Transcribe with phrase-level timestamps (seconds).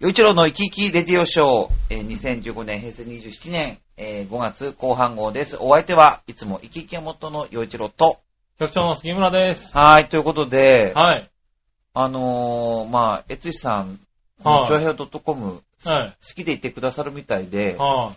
[0.00, 5.56] 洋一郎の生き生きレディオショー、えー2015年、平成27年、えー5月後半号です。
[5.58, 8.20] お相手はいつも生き生きが元の洋一郎と、
[8.60, 9.76] 局長の杉村です。
[9.76, 11.28] はい、ということで、はい。
[11.94, 13.98] あのー、まあ、エツシさん、
[14.44, 16.16] はいチョアヘオ .com 好はい。
[16.32, 18.12] きでいてくださるみたいで、は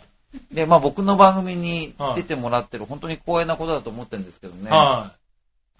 [0.51, 4.63] で、まあ僕の番組にはい出てもらってる、本当に光栄なことだと思ってるんですけどい。
[4.63, 4.69] ね。
[4.69, 5.13] は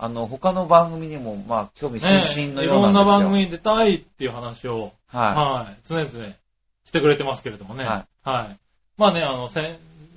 [0.04, 2.02] あの、他の番組にも、まあ、興味い。
[2.02, 3.06] 津々のいようなんですよ。
[3.06, 5.78] ろんな番組に出たいっていう話を、ははい。
[5.88, 7.86] 常々してくれてますけれどもね。
[7.86, 8.58] ははい。
[8.98, 9.48] まあね、あの、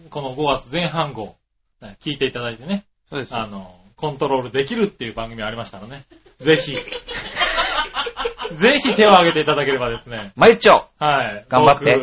[0.08, 1.36] この5月前半号、
[1.82, 3.10] ね聞いていただいてね、い。
[3.10, 3.36] そうです。
[3.36, 6.04] あの、コントロールできるっていう番組ありましたらね。
[6.40, 6.78] ぜひ。
[8.56, 10.32] ぜひ手を挙げていただければですね。
[10.34, 11.44] まゆっちょはい。
[11.46, 11.94] 頑張って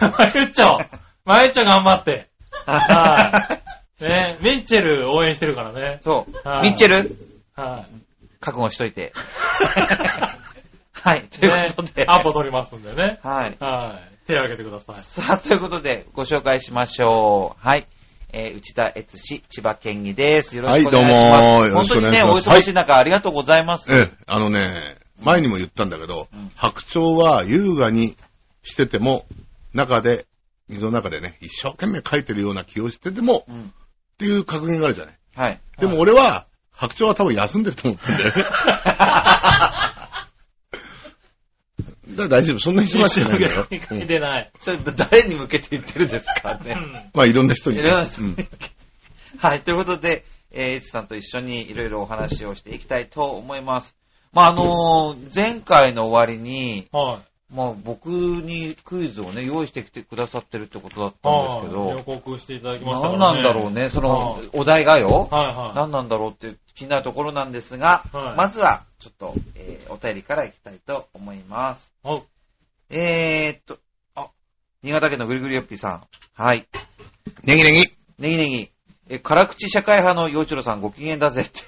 [0.00, 0.18] 僕。
[0.18, 0.80] まゆっちょ
[1.24, 2.26] まゆっちょ頑張って。
[2.66, 3.60] は
[4.00, 4.04] い。
[4.04, 6.00] ね、ミッチェル応援してるからね。
[6.02, 6.48] そう。
[6.48, 7.27] はいミッチェル？
[7.60, 7.86] はい。
[8.40, 9.12] 覚悟しといて。
[10.92, 11.22] はい。
[11.22, 12.02] ということで。
[12.02, 13.18] ね、アポ取りますんでね。
[13.22, 13.56] はい。
[13.58, 14.16] はい。
[14.26, 14.96] 手を挙げてください。
[15.00, 17.66] さあ、ということで、ご紹介しましょう。
[17.66, 17.86] はい。
[18.30, 20.56] えー、内田悦司、千葉県議です。
[20.56, 21.24] よろしくお願いします。
[21.24, 23.92] はいどうもよろしくお願いします本当にね、お忙しい中、ありがとうございます。
[23.92, 28.16] ええ、あのね、前にも言ったんだけど、うん白鳥は優雅に
[28.62, 29.26] してても、
[29.72, 30.26] 中で、
[30.68, 33.62] 水の中でね、一生懸命描いてるような気をしてても、うん。
[33.62, 33.64] っ
[34.18, 35.18] ていう確認があるじゃない。
[35.34, 35.60] はい。
[35.78, 36.46] でも俺は、
[36.78, 38.44] 白鳥は多分休んでると思ってん だよね。
[42.16, 43.66] だ大丈夫、そんなに忙しいないんだよ。
[43.70, 44.50] 書うんいてない。
[44.60, 46.72] それ、誰に向けて言ってるんですかね。
[46.72, 46.92] うん。
[47.14, 47.82] まあいろんな人にね。
[47.82, 48.48] いろんな人にうん
[49.38, 49.62] はい。
[49.62, 53.96] ということで、えー、いつさんと一緒にいろいろお話をしていきたいと思います。
[54.32, 57.28] まあ、あのー前回の終わりに、はい。
[57.50, 63.16] まあ、僕にクイズをね、用意してきてくださってるってことだったんですけはい予ど、告していただきましたね。
[63.16, 65.28] 何なんだろうね、そのはい、お題がよ。
[65.30, 71.90] はいは何なんだろうって気になるところなんですが、はいまずは、ちょっと、えーお便りからいきたいと思います。
[72.04, 72.08] い。
[72.08, 72.22] お
[72.90, 73.78] えーっと、
[74.14, 74.28] あ、
[74.82, 76.02] 新潟県のぐりぐりよっぴーさん。
[76.34, 76.66] はい。
[77.44, 77.96] ネギネギ。
[78.18, 78.70] ネギネギ。
[79.08, 81.60] え、辛口社会派の洋一郎さんご機嫌だぜって。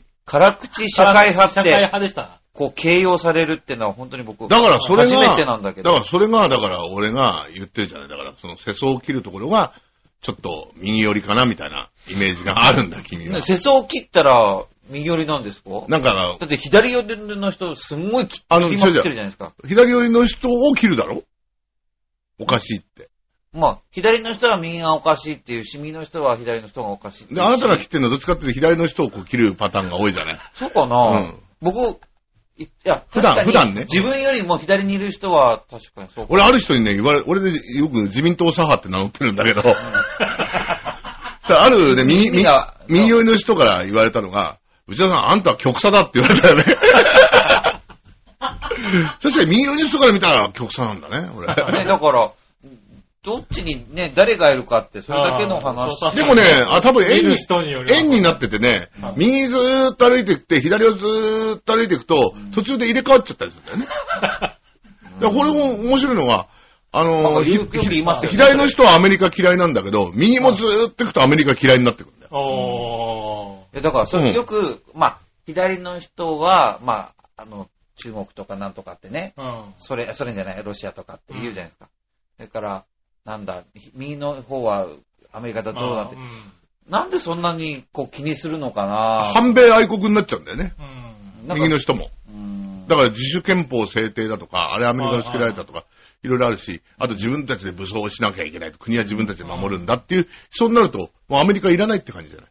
[0.30, 2.40] 辛口社会派っ社会て、派でした。
[2.52, 8.08] こう、形容されるってのは本当に僕、だからそれが、初めてなんだけどだからそれが、だから俺が言ってるじゃない。
[8.08, 9.72] だからその世相を切るところが、
[10.22, 13.42] ちょっと右寄りかなみたいなイメージがあるんだ、君はね。
[13.46, 15.70] 世相を切ったら、右寄りなんですか？
[15.88, 19.52] なんか、だって左寄りの人、すんごい切あの切りまくってるじゃないですか。
[19.66, 21.22] 左寄りの人を切るだろ？
[22.38, 23.09] おかしいって。
[23.52, 27.40] まあ、左の人は右がおかしいっていうし、右の人は左の人がおかしいっていう。
[27.40, 30.38] で、しあなたが切ってるのはどっちかっていうと左の人をこう切るパターンが多いじゃない。
[30.54, 31.34] そうかな、うん。
[31.60, 32.00] 僕、
[32.58, 33.80] いいや、普段確かに普段ね。
[33.82, 36.32] 自分よりも左にいる人は確かにそうか。
[36.32, 39.62] 俺ある人にね、言われ、俺でよく自民党左派って名乗ってるんだけど、
[41.52, 42.46] あるね、右、右
[42.86, 46.64] 右寄りの人から言われたのが、内田さん、あんたは極左だって言われたよね。
[49.20, 51.48] 確かに右寄りの人から見たら極左なんだね、俺。
[51.48, 52.30] ね、だから、
[53.22, 55.96] どっちにね、誰がいるかって、それだけのあー話。
[55.96, 63.86] そうでもね、あ、多分円に、人によります円になっててねはい、右ずーっと歩いてって、左をずーっと歩いていくと、途中で入れ替わっちゃったりするんだよね。
[63.86, 64.56] だか
[65.20, 66.48] らこれも面白いのは、
[66.92, 72.32] あなんのー、よく言いますよね左の人はアメリカ嫌いなんだけど、右もずーっと行くとアメリカ嫌いになってくるんだよ。
[72.32, 73.74] おー。
[73.74, 79.52] いやだから、それうんよく、まあ、左の人は、まあ、あの、中国とかなんとかってね、うん。
[79.78, 81.88] それ、それじゃない、ロシアとかって言うじゃないですか。
[82.38, 82.84] だから、
[83.24, 83.62] なんだ、
[83.94, 84.86] 右の方は
[85.32, 86.18] アメリカだどうだってう。
[86.18, 86.22] ん
[86.88, 90.72] なんでそんなにこう気にするのかな反米愛国になっちゃうんだよね。
[91.46, 91.54] うん。
[91.56, 92.10] 右の人も。
[92.28, 95.84] うんだから自主憲法制定だとか、あれアメリカにつけられたとか、
[96.24, 102.50] いろいろあるし、あと自分たちで武装しなきゃいけないと、国は自分たちで守るんだっていう、そうになると、もうアメリカいらないって感じじゃない？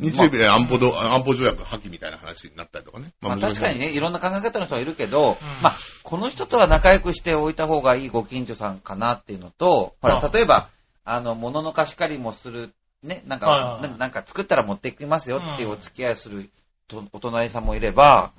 [0.00, 3.12] うん日米安保ど、安保条約破棄みたいな話になったりとかね。
[3.20, 10.68] まあ難しい確かにね、いろんな考え方の人はいるけど、んまあ、この人とは仲良くしておいた方がいいご近所さんかなっていうのと、ほら、あ例えば、
[11.04, 12.72] あの、物の貸し借りもする、
[13.02, 16.48] ね、なんか、ななんか作ったら持ってきますよっていうお付き合いする
[16.86, 18.32] とお隣さんもいれば、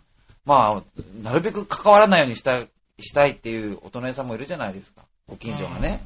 [0.46, 2.70] まあ、なるべく関わらないようにしたい、
[3.00, 5.04] したいっていうお隣さんもいるじゃないですか。
[5.28, 6.02] ご近所がね。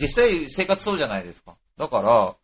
[0.00, 1.54] 実際生活そうじゃないですか。
[1.76, 2.34] だから、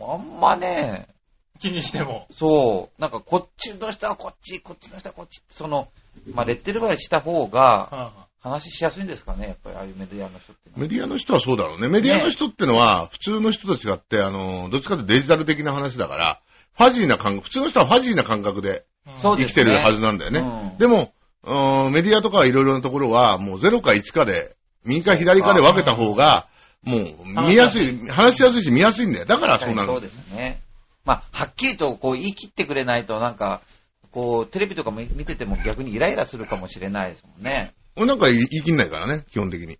[0.00, 1.08] あんまね、
[1.56, 2.26] 気にしても。
[2.30, 5.88] そう、なんかこっちの人はこっち、こっちの人はこっちって、その、
[6.32, 10.70] まあ、レッテル貼りした方がは話しやすいんですかね、やっぱりああいうメディアの人って。
[10.76, 11.88] メディアの人はそうだろうね。
[11.88, 16.40] メディアの人ってのは、普通の人と違って、あの、どっちかというとデジタル的な話だから、
[16.76, 18.84] ファジーな感覚、普通の人はファジーな感覚で
[19.22, 20.40] 生きてるはずなんだよね。
[20.40, 21.12] うんでも、
[21.42, 26.48] うんメディアとかいろいろなところは、もう0か1かで、右か左かで分けた方が、
[26.82, 29.24] もう見やすい、話しやすいし見やすいんだよ。
[29.24, 30.00] だからそうなのそう。
[30.00, 30.60] ですね。
[31.06, 33.62] まあ、はっきりとこう言い切ってくれないと、なんか、
[34.10, 37.72] こう、テレビとかも見てても逆にイライラするかもしれないですもんね。
[37.96, 39.78] 俺なんか言い切んないからね、基本的に。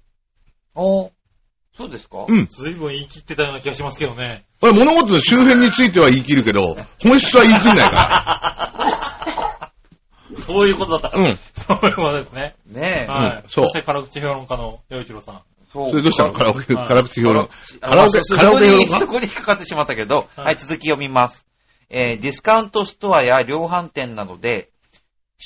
[0.75, 1.11] お
[1.77, 2.25] そうですか？
[2.27, 2.47] うん。
[2.47, 4.45] 随分言い切ってたような気がしますけどね。
[4.63, 9.73] 俺物事の周辺については言い切るけど、本質は言い切んないか
[10.41, 11.23] そういうことだったから。
[11.25, 11.33] うら。
[11.33, 11.37] ん。
[11.37, 12.55] そういうことですね。
[12.67, 13.11] ねえ。
[13.11, 13.37] はい。
[13.43, 15.41] うんそうそして、辛口評論家の洋一郎さん。
[15.85, 16.33] そそれどうしたの？
[16.33, 16.87] カラオケ、はい。
[16.87, 17.49] カラオケ評論。
[17.81, 20.41] カカラオケそカラオこに、ケ評論家そこに引っかかってしまったけど、はい。
[20.47, 21.47] はい、続き読みます。
[21.89, 24.71] えーディスカウントストアや量販店などで、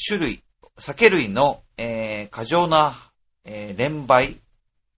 [0.08, 0.42] 種類、
[0.78, 2.96] 酒類の、えー過剰な、
[3.44, 4.36] えー連売、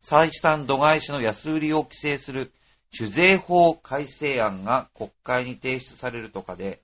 [0.02, 2.52] 採算度外視の安売りを規制する
[2.92, 6.80] 酒税法改正案が国会に提出されるとかで、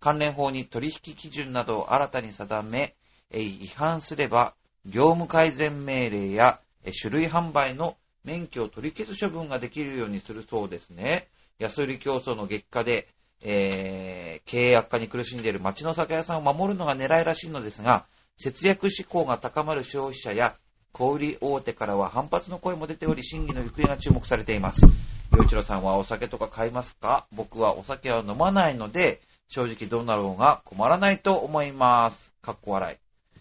[0.00, 2.94] 関連法に取引基準などを新たに定め、
[3.30, 11.28] えー違反すれば業務改善命令やえー種類販売の免許を取り消す処分ができるようにするそうですね。
[11.58, 13.06] 安売り競争の激化で、
[13.42, 18.06] えー経営悪化に苦しんでいる町の酒屋さんを守るのが狙いらしいのですが、
[18.36, 20.56] 節約志向が高まる消費者や
[20.92, 24.84] 小売大手からは反発の声も出ており、審議の行方が注目されています。
[25.32, 27.26] 洋一郎さんはお酒とか買いますか？
[27.32, 32.32] 僕はお酒は飲まないので、正直どうなろうが困らないと思います。
[32.42, 32.96] かっこ笑い。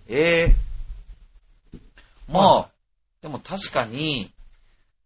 [0.07, 0.55] ええ
[2.31, 2.69] まあ、
[3.21, 4.31] でも確かに、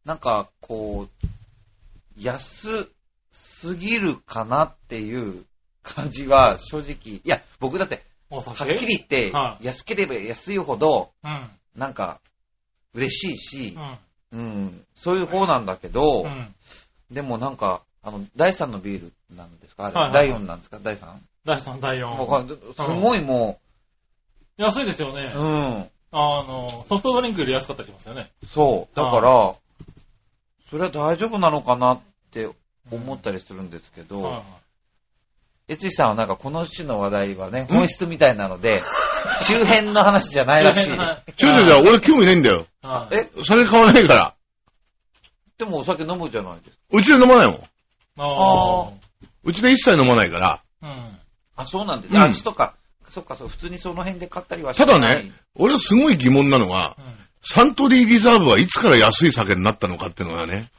[0.06, 1.28] なんか、こう、
[2.18, 2.90] 安
[3.32, 5.44] すぎるかなっていう
[5.84, 11.50] 感じは正直、いや、僕だって、おは酒っきり言っては、安ければ安いほど、うん。
[11.76, 12.20] なんか、
[12.94, 13.78] 嬉しいし
[14.32, 14.40] う、ん。
[14.40, 16.54] うん、そういう方なんだけど、うん。
[17.12, 19.92] でもなんか、あの、第3のビールなんですか？
[19.94, 20.80] あれ、第4なんですか？
[20.82, 21.08] 第 3?
[21.44, 22.16] 第3、第4。
[22.16, 23.60] もうすごいも
[24.58, 25.40] 安いですよねう、。
[25.40, 28.32] うん、あの、ソフトドリンクより安かったりしますよね。
[28.54, 28.96] そう。
[28.96, 29.56] だから、
[30.70, 32.00] それは大丈夫なのかなっ
[32.32, 32.50] て
[32.92, 34.42] 思ったりするんですけど、はい
[35.68, 38.84] エツシさんはなんかこの種の話題はね、本質みたいなので、
[39.48, 40.92] 周辺の話じゃないらしい。
[40.92, 42.68] はいちょいちょいちょい、俺興味ないんだよ。
[42.84, 44.36] はいえ、酒買わないから。
[45.58, 46.78] でもお酒飲むじゃないですか。
[46.92, 47.60] うちで飲まないもん。
[48.18, 48.90] あ
[49.44, 50.62] うちで一切飲まないから。
[50.82, 50.86] あ。
[50.86, 51.20] うん。
[51.56, 52.14] あ、そうなんです。
[52.14, 52.76] うん味とか、
[53.16, 55.02] そっか、そう、普通にその辺で買ったりはしたない。
[55.02, 56.98] だね、俺はすごい疑問なのが、
[57.42, 60.70] サントリーリザーブはいつから安い酒になったのかっていうのがね、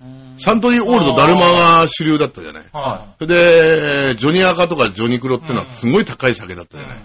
[0.00, 2.64] うん、サントリーオールドダルマが主流だったじゃない。
[2.72, 6.98] はそれで、ジョニー赤とかジョニークロってのはすごい高い酒だったじゃない。
[6.98, 7.00] う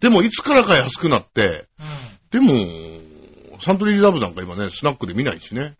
[0.00, 2.32] でも、いつからか安くなって、い。
[2.32, 2.52] でも、
[3.60, 5.76] サントリーリザーブなんか今ね、スナックで見ないしね。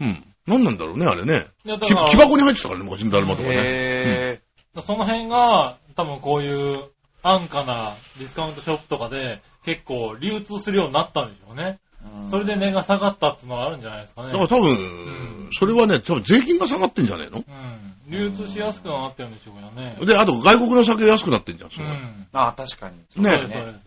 [0.00, 0.06] うん。
[0.06, 0.10] うん。
[0.10, 0.24] うん。
[0.46, 1.46] 何なんだろうね、あれね。
[1.64, 3.54] いや、だきから、木箱に入ってたからね、昔のダルマとかね。
[3.56, 4.40] へ
[4.80, 6.84] その辺が、多分こういう
[7.22, 11.78] 安価なディスカウントショップとかで結構流通するようになったんでしょうね。
[12.04, 14.28] ーそれで値が下がったっていうのがあるんじゃないですかね。
[14.28, 17.38] だから多分、それはね、多分税金が下がってんじゃねえの？
[17.38, 17.94] うん。
[18.10, 19.96] 流通しやすくはなってるんでしょうけどね。
[20.04, 21.86] で、あと外国の酒安くなってんじゃん、それ。
[21.86, 22.26] うん。
[22.34, 23.22] あ、確かに。
[23.22, 23.78] ねそうです、そうです。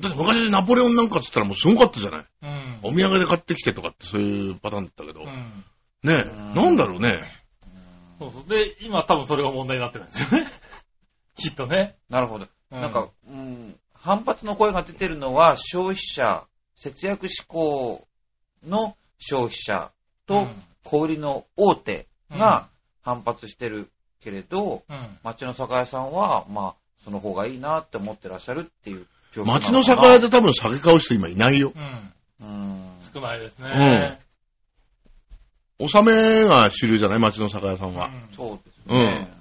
[0.00, 2.24] だって昔ナポレオンなんかっつったらもうすごかったじゃない？
[2.42, 2.78] うん。
[2.82, 5.22] お土産で買ってきてとかってそういうパターンだったけど。
[5.22, 5.64] うん。
[6.04, 7.22] ねうんなんだろうね。
[8.20, 8.48] そうそう。
[8.48, 10.48] で、今多分それが問題になってるんですよね。
[11.36, 11.96] きっとね。
[12.08, 12.46] なるほど。
[12.70, 16.44] うなんか、うん、反発の声が出てるのは、消費者、
[16.76, 18.06] 節約志向
[18.66, 19.90] の消費者
[20.26, 20.46] と
[20.82, 22.68] 小売りの大手が
[23.02, 23.88] 反発してる
[24.22, 25.18] けれど、うん、うん。
[25.22, 31.72] 町の酒屋さんは、まあ、その方がいいなって思ってらっしゃるっていう状況な街の酒屋で多分酒買う人今いないよ。
[31.74, 32.12] うん。
[32.40, 32.82] うん。
[33.12, 34.18] 少ないですね。
[35.78, 37.18] 納めが主流じゃない？
[37.18, 38.06] 街の酒屋さんは。
[38.06, 39.33] うんそうですね。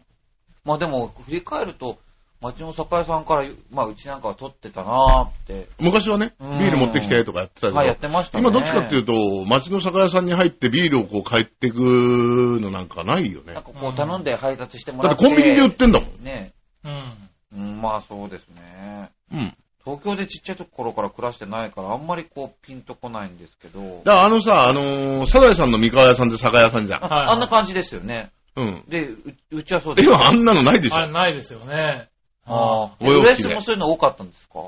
[0.65, 1.98] まあでも、振り返ると、
[2.41, 8.41] 町の酒屋さんから、まあ、うちなんかは取ってたなーって、昔はね、ビうんール持ってきてとかやってたけど、はい、やってましたね。
[8.43, 9.13] 今どっちかっていうと、
[9.46, 13.63] 街の酒屋さんに入ってビールをこう買ってくのなんかないよねなん。
[13.63, 15.25] かこう頼んで配達してもだらって。
[15.25, 16.24] ってコンビニで売ってんだもん。
[16.24, 16.51] ね。
[16.84, 17.13] うん。
[17.55, 19.10] うん、まあそうですね。
[19.34, 19.53] うん。
[19.86, 24.01] 東京でちっちゃい頃から暮らしてないから、あんまりこう、ピンとこないんですけど。
[24.05, 27.01] だからあのさ、あのーサザエさんの三河屋さんって酒屋さんじゃん。
[27.01, 28.32] はいああんな感じですよね。
[28.55, 28.83] うん。
[28.88, 29.17] で、う
[29.51, 30.07] うちはそうです。
[30.07, 30.95] 今あんなのないでしょ？
[30.95, 31.05] あ。
[31.05, 32.10] れないですよね。
[32.45, 32.91] ああ。
[33.00, 34.60] お洋服で浦安もそういうの多かったんですか？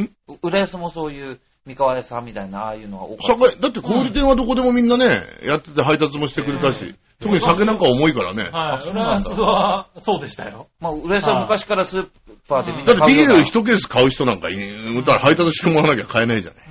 [0.00, 0.02] ん？
[0.02, 3.44] う浦安もそういう三河屋さんみたいな、ああいうのが多かった。
[3.46, 8.50] 酒屋、だって小売店はどこでもみんなね、やってて配達もしてくれたし、特に酒なんか重いからね。
[8.52, 8.90] はい。
[8.90, 10.68] 浦安は、そうでしたよ。
[10.80, 12.08] まあ、浦安は昔からスー
[12.48, 16.64] パーでみんだってビール一ケース買う人なんかい、だから配達してもらわなきゃ買えないじゃない。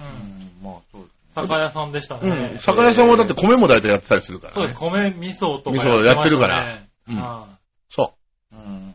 [1.35, 2.59] 酒屋さんでしたうねん。。
[2.59, 4.81] 酒屋さんはだって米も大体やってたりするかそうです。
[4.81, 5.11] らね。
[5.15, 7.47] 米、味噌とか味噌やってるからねうんは
[7.89, 8.13] そ
[8.51, 8.93] うん。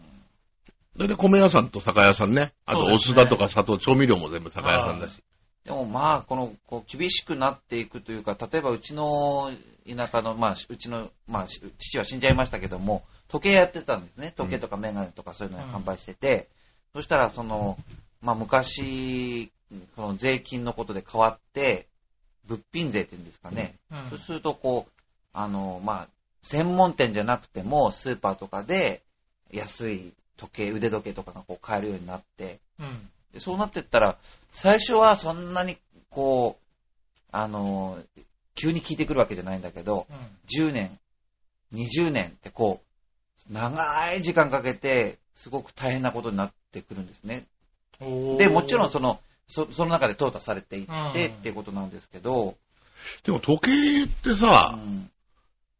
[0.96, 0.98] う。
[0.98, 2.52] だいたい米屋さんと酒屋さんね。
[2.66, 5.22] あとお酢だとか砂糖、調味料も全部酒屋さんだし。
[5.64, 9.50] でもまあ、この、こう、厳しくなっていくというか、例えばうちの
[9.86, 14.32] 田舎の、まあ、うちの、まあ、し父は死んじゃいましたけども、時計やってたんですね。
[14.34, 16.48] 時計とかメガネとかそういうのを販売してて、
[16.94, 17.76] そしたら、その、
[18.22, 19.52] まあ、昔
[19.96, 21.86] この税金のことで変わって、
[22.48, 23.74] 物品税っていうんですかね。
[23.90, 24.92] うんそうすると、こう、
[25.32, 26.08] あの、まあ、
[26.42, 29.02] 専門店じゃなくても、スーパーとかで
[29.52, 33.10] 安い時計、腕時計とかがこう買えるようになって、うん。
[33.32, 34.16] でそうなってったら、
[34.50, 35.76] 最初はそんなに、
[36.10, 36.64] こう、
[37.30, 37.98] あの、
[38.54, 40.06] 急に効いてくるわけじゃないんだけど、
[40.48, 40.98] 10年、
[41.74, 42.80] 20年ってこ
[43.50, 47.44] う、長い時間かけて、すごく大変なことになってくるんですね。
[48.00, 48.38] うん。
[48.38, 52.56] で、もちろんその、そその中で淘汰されていってうんっていうことなんですけど、
[53.24, 55.10] でも時計ってうさ、ん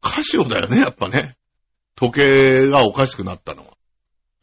[0.01, 1.37] カシオだよね、やっぱね。
[1.97, 3.69] 時計がおかしくなったのは。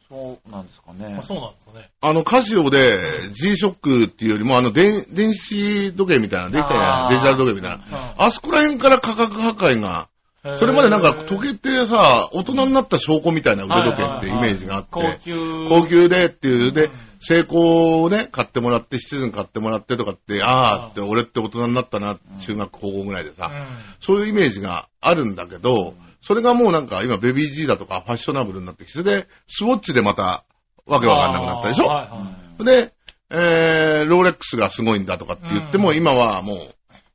[0.08, 1.24] そうなんですかねあ。
[1.24, 1.90] そうなんですかね。
[2.02, 8.14] あの、カシオで G-SHOCK っていうよりも、あの、電電子時計みたいな、できたデジタル時計みたいな。
[8.18, 10.15] あそこら辺から価格破壊が、うん
[10.58, 15.70] それまでなんか時計ってさ、大人になった証拠みたいな腕時計ってイメージがあって、高級。
[15.70, 23.52] 高級でっていう、でうん、成功をね、買ってもらって、シチズン買ってもらってとかって、あーって、俺って大人になったな、中学高校ぐらいでさ、
[24.00, 30.44] そういうイメージがあるんだけど、それがもうなんか今ベビー G だとかファッショナブルになってきて、で、スウォッチでまた
[30.86, 32.28] わけわかんなくなったでしょ、はいは
[32.60, 32.66] い。
[32.66, 32.94] で、
[33.32, 35.98] えー、ローレックスがすごいんだとかって言っても、うん。
[35.98, 36.56] 今はも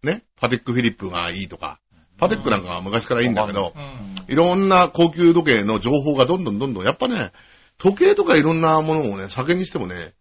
[0.02, 1.78] う、ね、パテックフィリップがいいとか、
[2.21, 7.33] パテックなんかは昔からいいんだけど、うんいろんな高級時計の情報がどんどんどんどん、やっぱね、
[7.79, 10.12] 時計とかいろんなものをね、酒にしてもね、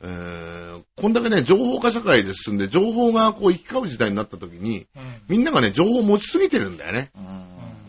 [0.00, 7.10] えー、こんだけね、情報化社会で進んで、情報がこう行き交う時代になった時に、うんみんながね、情報を持ちすぎてるんだよね。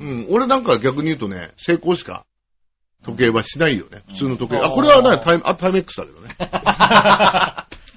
[0.02, 2.26] うんうん、俺なんか逆に言うとね、成功しか
[3.06, 4.04] 時計はしないよね。
[4.10, 4.58] 普通の時計。
[4.58, 6.36] うんあ、これはね、タイム、あ、タイメックスだけどね。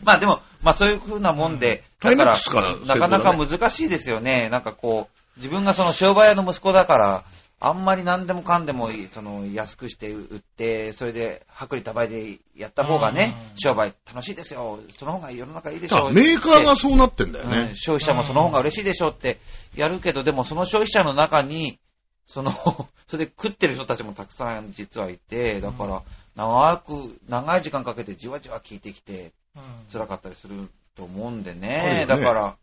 [0.05, 4.49] まあでも、まあそういう風なもんで、タイだからメックスからなかなか難しいですよね。
[4.51, 7.25] なんかこう、自分がその商売屋の息子だから、
[7.65, 14.81] あんまり何でもかんでもいい、その安くして売って、それで薄利多売でやった方がね、うん商売楽しいですよ。
[14.99, 16.13] その方が世の中いいでしょう。
[16.13, 17.73] メーカーがそうなってんだようんね。
[17.75, 19.39] 消費者もその方が嬉しいでしょうって
[19.77, 21.79] やるけど、でもその消費者の中に、
[22.27, 22.51] その、
[23.07, 26.03] それで食ってる人たちもたくさん実はいて、だから、
[26.35, 29.63] 長く、長い時間かけてじわじわ効いてきて、うん
[29.93, 32.07] 辛かったりすると思うんでね。
[32.09, 32.57] だから、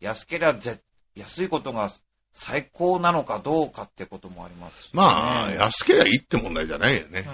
[0.00, 0.80] 安ければぜ
[1.16, 1.92] 安いことが
[2.32, 7.24] 最高なのかどうかってこともありますしね、まあ、安ければいいって問題じゃないよね。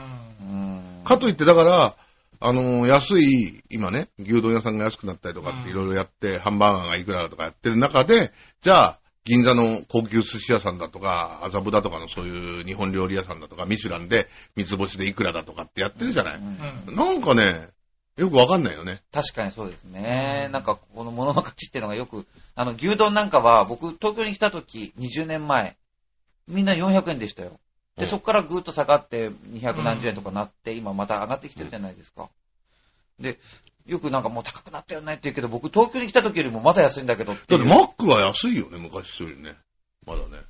[0.40, 1.04] うん。
[1.04, 1.96] かといって、だから、
[2.42, 16.36] あのー安い、今ね、牛丼屋さんが安くなったりとかっうんていろいろやって、ハンバーガーがいくらだとかやってる中で、じゃあ、銀座の高級寿司屋さんだとか、麻布だとかのそういう日本料理屋さんだとか、ミシュランで三つ星でいくらだとかってやってるじゃない。
[16.36, 16.58] うん
[16.88, 17.68] うんなんかね、
[18.20, 19.00] よくわかんないよね。
[19.12, 20.50] 確かにそうですね。
[20.52, 25.78] なんか、この物の価値っていうのがよく、あの、牛丼なんかは、僕、東京に来た時、20年前、
[26.46, 27.58] みんな400円でしたよ。
[27.96, 32.28] で、うんそこからぐーっと下がって、200何十円とかなって、今また上がってきてるじゃないですか。
[33.18, 33.38] で、
[33.86, 37.56] よくなんかもう高くなったよねって言うけど、僕、東京に来た時よりもまだ安いんだけどって。
[37.56, 39.56] だってマックは安いよね、昔よりね。
[40.06, 40.42] まだね。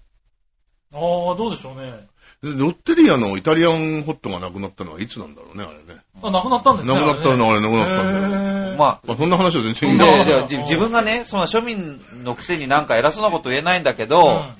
[0.92, 2.08] ああ、どうでしょうね。
[2.42, 6.00] でロッテリアのイタリアンホットがなくなったのはいつなんだろうね、あれね。
[6.22, 6.94] あ、なくなったんですね。
[6.94, 8.72] なくなったの、あれなくなったんだよ。
[8.72, 10.40] へーまあ、まあ、そんな話は全然いいんでだけど。
[10.42, 14.54] でじ自分がね、その庶民のくせになんか偉そうなこと言えないんだけど、うん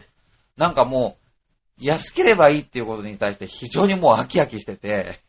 [0.57, 1.17] なんかも
[1.81, 5.21] う、安ければいいっていうことに対して非常にもう飽き飽きしてて、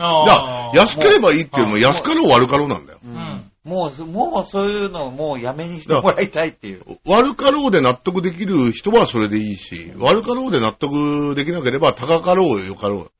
[0.00, 0.34] あいや
[0.70, 2.98] あ、安ければいいっていうよりも安かろう悪かろうなんだよ。
[3.04, 6.82] んもう、もうそういうのをもうやめにしてもらいたいっていう。
[7.04, 12.98] 悪かろうで納得できる人はそれでいいし、悪かろうで納得できなければ高かろうよかろう。
[12.98, 13.10] うん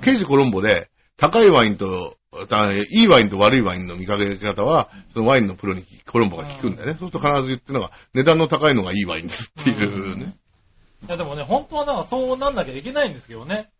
[0.00, 0.88] ケージコロンボで
[1.18, 2.16] 高いワインと、
[2.50, 6.96] あいいワインと悪いワインの見かけ方は、そのワインのプロにコロンボが聞くんだよね。
[6.98, 10.34] そうすると必ず言ってるのが、値段の高いのがいいワインですっていうね。
[11.06, 13.70] いやでもね、本当はなんかそうなんなきゃいけないんですけどね。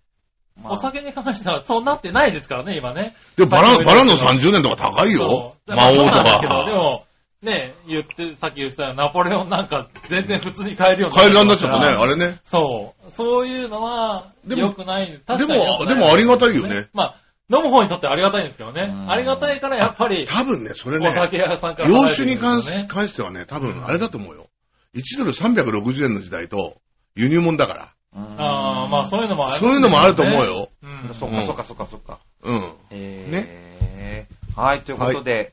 [0.62, 3.14] まあお酒に関してはそうなってないですからね、今ね。
[3.36, 6.20] でもバラ、バラの言ったけど30年とか高いよ魔王とまあそうな
[6.62, 6.72] んで。
[6.72, 7.04] も、
[7.42, 12.38] ね、言って、さっき言ってたようなナポレオンなんか全然普通に買えるようにカエルになっちゃったね、あれね。
[12.44, 13.10] そう。
[13.10, 15.10] そういうのは、でも良くない。
[15.10, 16.88] で確かに良くも、でもありがたいよね。
[16.94, 17.14] まあ、
[17.50, 18.92] 飲む方にとってはありがたいんですけどねう。
[19.06, 22.88] んありがたいからやっぱり、多分ね、それねお、酒屋さんから洋離れてるん酒に。
[22.88, 24.48] 関してはね、多分あれだと思うよ。
[24.94, 26.76] 1ドル360円の時代と
[27.14, 27.93] 輸入物だから。
[28.14, 30.44] うんああ、まあそういうのもある、そういうのもあると思う。
[30.44, 30.68] よ。
[30.82, 31.14] うん。
[31.14, 32.18] そっかそっかそっかそっか。
[32.42, 32.72] うん。
[32.90, 35.52] えー、はい、ということで、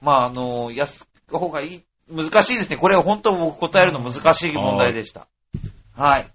[0.00, 2.76] まあ、あの、安い方がいい、難しいですね。
[2.76, 5.26] これは本当僕答えるの難しい問題でした。
[5.96, 6.30] はい。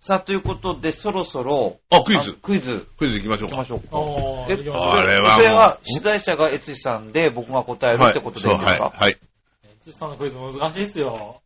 [0.00, 2.34] さあ、ということで、そろそろ、あ、クイズあ。
[2.42, 3.76] クイズクイズ行きましょうか行きま。
[3.76, 4.92] しょうか。
[4.94, 8.98] あれはもうそれは、出題者がエツシさんで、僕が答えるってことでいいですか、はい。
[8.98, 9.18] はい。
[9.84, 11.40] 土さんのクイズ難しいですよ。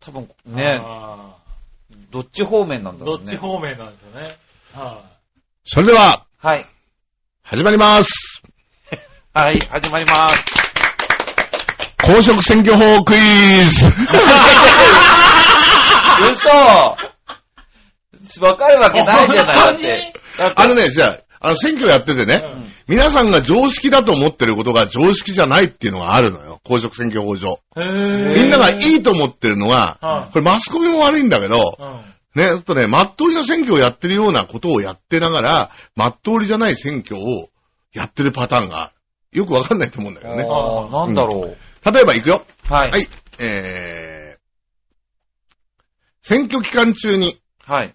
[0.00, 1.36] 多分、ね、あ
[2.10, 3.24] どっち方面なんーだろうね。
[3.24, 4.34] どっち方面なんですよね。
[4.74, 5.02] は
[5.64, 6.64] それでは、はい。
[7.42, 8.40] 始まります。
[9.34, 10.44] はい、始まります。
[12.02, 13.86] 公職選挙法クイズ
[16.30, 16.48] 嘘
[18.40, 20.14] 若いわけないじゃない、だって。
[20.38, 26.58] だってあのね、じゃあ、あの、選挙やっててね、うん皆さんが常識だと思ってることが常識じゃないっていうのがあるのよ。
[26.64, 27.60] 公職選挙法上。
[27.76, 32.40] みんながいいと思ってるのは、はいこれマスコミも悪いんだけど、うん。
[32.40, 37.50] ね、ちょっとね、まっとうりの選挙をやってるようなことをやってながら、まっとうりじゃない選挙を
[37.92, 38.92] やってるパターンが、
[39.32, 40.44] よくわかんないと思うんだけどね。
[40.44, 41.92] あーなんだろう。
[41.92, 42.46] 例えば行くよ。
[42.64, 42.90] はい。
[42.90, 43.08] はい。
[43.38, 44.38] えー、
[46.22, 47.94] 選挙期間中にはい。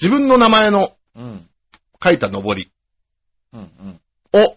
[0.00, 1.48] 自分の名前のうん。
[2.02, 2.70] 書いた上り
[3.52, 3.60] うん。
[3.60, 4.00] うん。
[4.40, 4.56] を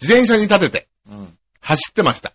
[0.00, 1.38] 自転車に立ててうん。
[1.60, 2.32] 走ってました。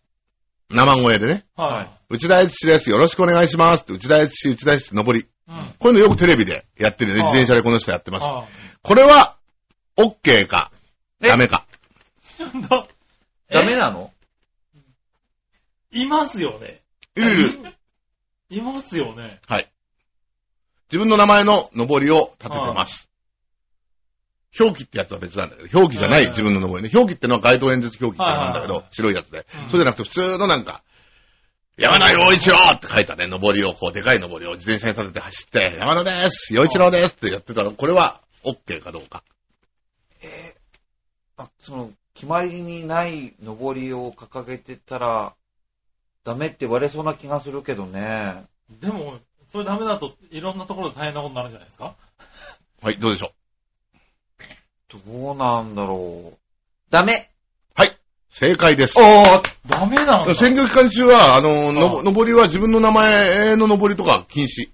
[0.69, 1.45] 生声でね。
[1.55, 1.89] はい。
[2.09, 2.89] 内田悦司です。
[2.89, 5.27] よろしくお願いしますって、内田悦司、内田悦司上り。
[5.47, 5.75] うん。
[5.79, 7.23] こういうのよくテレビでやってるよね。
[7.23, 8.25] 自転車でこの人やってます。
[8.27, 8.45] あ
[8.81, 9.37] これは、
[9.97, 10.71] OK か、
[11.21, 11.29] え？
[11.29, 11.65] ダメか。
[13.49, 14.11] ダメなの？
[15.91, 16.81] いますよね。
[17.15, 17.75] いるいる。
[18.49, 19.39] いますよね。
[19.47, 19.71] はい。
[20.89, 23.09] 自分の名前の上りを立ててます。
[24.59, 26.91] 表記ってやつは別なんだけど、表記じゃなはいい自分の上りね。
[26.93, 29.45] 表記ってのは街頭演説表記ってなんだけど白いやつで。
[29.63, 30.83] うんそうじゃなくて普通のなんか、
[31.77, 39.23] 山田洋一郎って書いたね、上りを、こう、でかい上りを自転車に立てて走って、山田です洋一郎ですってやってたら、これは OK かどうか。
[41.37, 45.33] あ、その、決まりにない上りを掲げてたら、
[46.23, 48.45] ダメって言われそうな気がするけどね。
[48.69, 49.19] でも、
[49.51, 51.93] それダメだと、いろんなところで大変なことになるんじゃないですか
[52.81, 53.33] はい、どうでしょ
[54.91, 56.37] どうなんだろう。
[56.89, 57.31] ダメ
[57.77, 57.81] う。
[57.81, 57.97] はい、
[58.29, 58.97] 正解です。
[58.97, 60.35] おーダメなんだ。
[60.35, 64.69] 選挙期間中は、あの、のあ上りは自分の名前の上りとか禁止。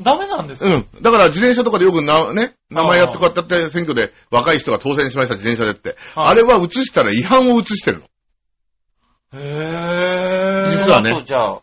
[0.00, 0.70] ダメなんですか？
[0.72, 0.86] うん。
[1.02, 5.96] だから自転車とかでよくな、ね、名前やってこうやってやって選挙で若い人が当選しました、自転車でって。
[6.14, 8.04] はいあれは映したら違反を映してるの。
[9.34, 10.70] へぇー。
[10.70, 11.60] 実はねそうじゃあ、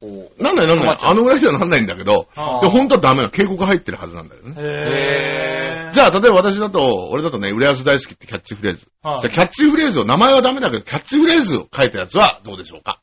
[0.00, 0.56] なん。
[0.56, 0.98] ないなんない。
[1.00, 3.30] あのぐらいじゃなんないんだけど、あで本当はダメなの。
[3.30, 4.54] 警告入ってるはずなんだよね。
[4.56, 5.90] へ。
[5.92, 8.86] じゃあ、例えば私だと、俺だとね、浦安大好きってキャッチフレーズ。
[9.02, 13.00] はいじゃあ、キャッチフレーズを、名前はダメだけど、キャッチフレーズを書いたやつはどうでしょうか？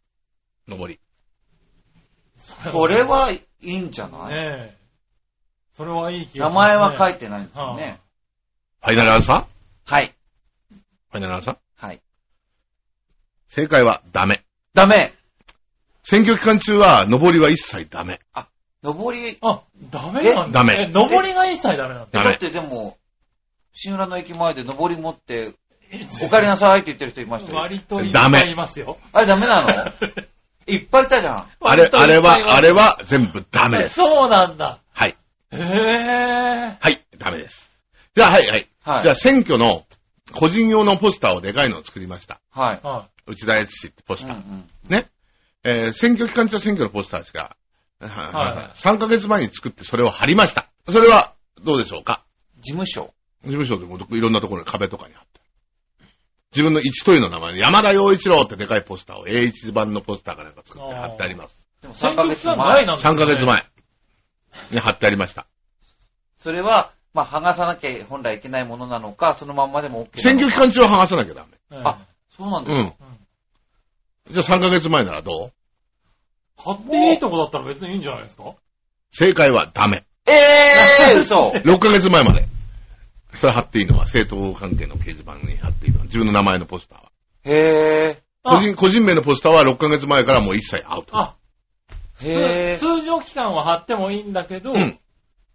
[0.68, 1.00] 上り。
[2.72, 4.42] これはいいんじゃない、ね
[4.74, 4.78] え。
[5.74, 8.00] それはいい気がね前は書いてないんですよね。
[8.82, 9.48] ファイナルアンサ
[9.86, 10.16] はい。
[10.72, 10.76] ー
[11.12, 11.58] ファイナルアンサー？
[11.76, 12.02] はい。
[13.50, 14.46] 正解はダメ。
[14.74, 15.14] ダメ
[16.08, 18.20] 選挙期間中は、上りは一切ダメ。
[18.84, 20.60] 上り、あ、ダメなんだ。
[20.60, 22.08] ダメえ、上りが一切ダメなんだ。
[22.12, 22.98] ダメだってでも、
[23.74, 25.54] 新浦の駅前で上り持って、
[26.24, 27.58] お帰りなさいって言ってる人いましたよ。
[27.60, 28.98] 割といっぱいいますよ。
[29.14, 29.86] あれダメなの？
[30.68, 31.48] いっぱいいたじゃん。
[31.62, 33.96] あれ、あれは、あれは全部ダメです。
[33.96, 34.80] そうなんだ。
[34.94, 35.16] はい。
[35.52, 37.80] へぇはい、ダメです。
[38.16, 38.68] じゃあ、はい、はい。
[38.84, 39.02] はい。
[39.04, 39.86] じゃあ、選挙の
[40.34, 42.40] 個人用のポスターをでかいのを作りました。
[42.52, 43.32] はい。
[43.32, 44.44] 内田悦司ってポスうんうター。
[44.44, 44.70] ん。
[44.90, 45.10] ね？
[45.66, 47.58] えー選挙期間中は選挙のポスターですが、
[48.00, 50.70] はい3ヶ月前に作ってそれを貼りました。
[50.88, 52.24] それはどうでしょうか？
[52.62, 53.14] 事務所。
[53.44, 55.42] 事務所でもいろんなところに壁とかに貼って。
[56.52, 61.68] 自分の一人の名前に山田洋一郎ってでかいポスターを A1 版のポスターかなんか作って貼ってあります。
[61.82, 61.98] でもい。
[61.98, 62.86] 3ヶ月前。
[62.86, 63.44] なんですね3ヶ月。
[63.44, 63.66] 前
[64.72, 65.48] に貼ってありました。
[66.38, 70.22] それは、まあ、剥がさなきゃ本来いけないものなのか、そのまんまでも OK。
[70.22, 71.78] 選挙期間中は剥がさなきゃダメ。
[71.78, 71.98] うんあ、
[72.30, 72.82] そうなんですか。
[72.82, 74.34] うん。
[74.34, 75.52] じゃあ3ヶ月前ならどう？
[76.58, 78.44] 貼っていいとこだったら別にいいんじゃないですか？
[79.12, 80.04] 正解はダメ。
[80.28, 80.32] え
[81.14, 81.52] えー、 嘘。
[81.52, 82.46] 6ヶ月前まで。
[83.36, 87.12] それ貼っていいのは政党関係の掲示板に貼っていいのは自分の名前のポスターは。
[87.44, 88.22] へえ。
[88.44, 91.18] 個人、個人名のポスターは6ヶ月前からもう一切アウト。
[91.20, 91.36] あ、
[92.24, 92.78] へえ。
[92.78, 95.00] 通常期間は貼ってもいいんだけど、うん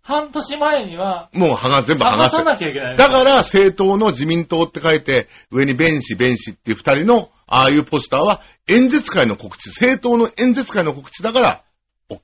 [0.02, 2.42] 半年前にはもう剥が、全部剥剥がさ。
[2.42, 2.96] なきゃいけない。
[2.96, 11.64] だから、政党の自民党って書いて、上に弁士、弁士っていう二人の、ああいうポスターは、演説会の告知、政党の演説会の告知だから、
[12.08, 12.20] OK。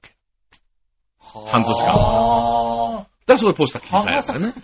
[1.19, 4.55] 半年間あだからそこでポスター切り替えるからね。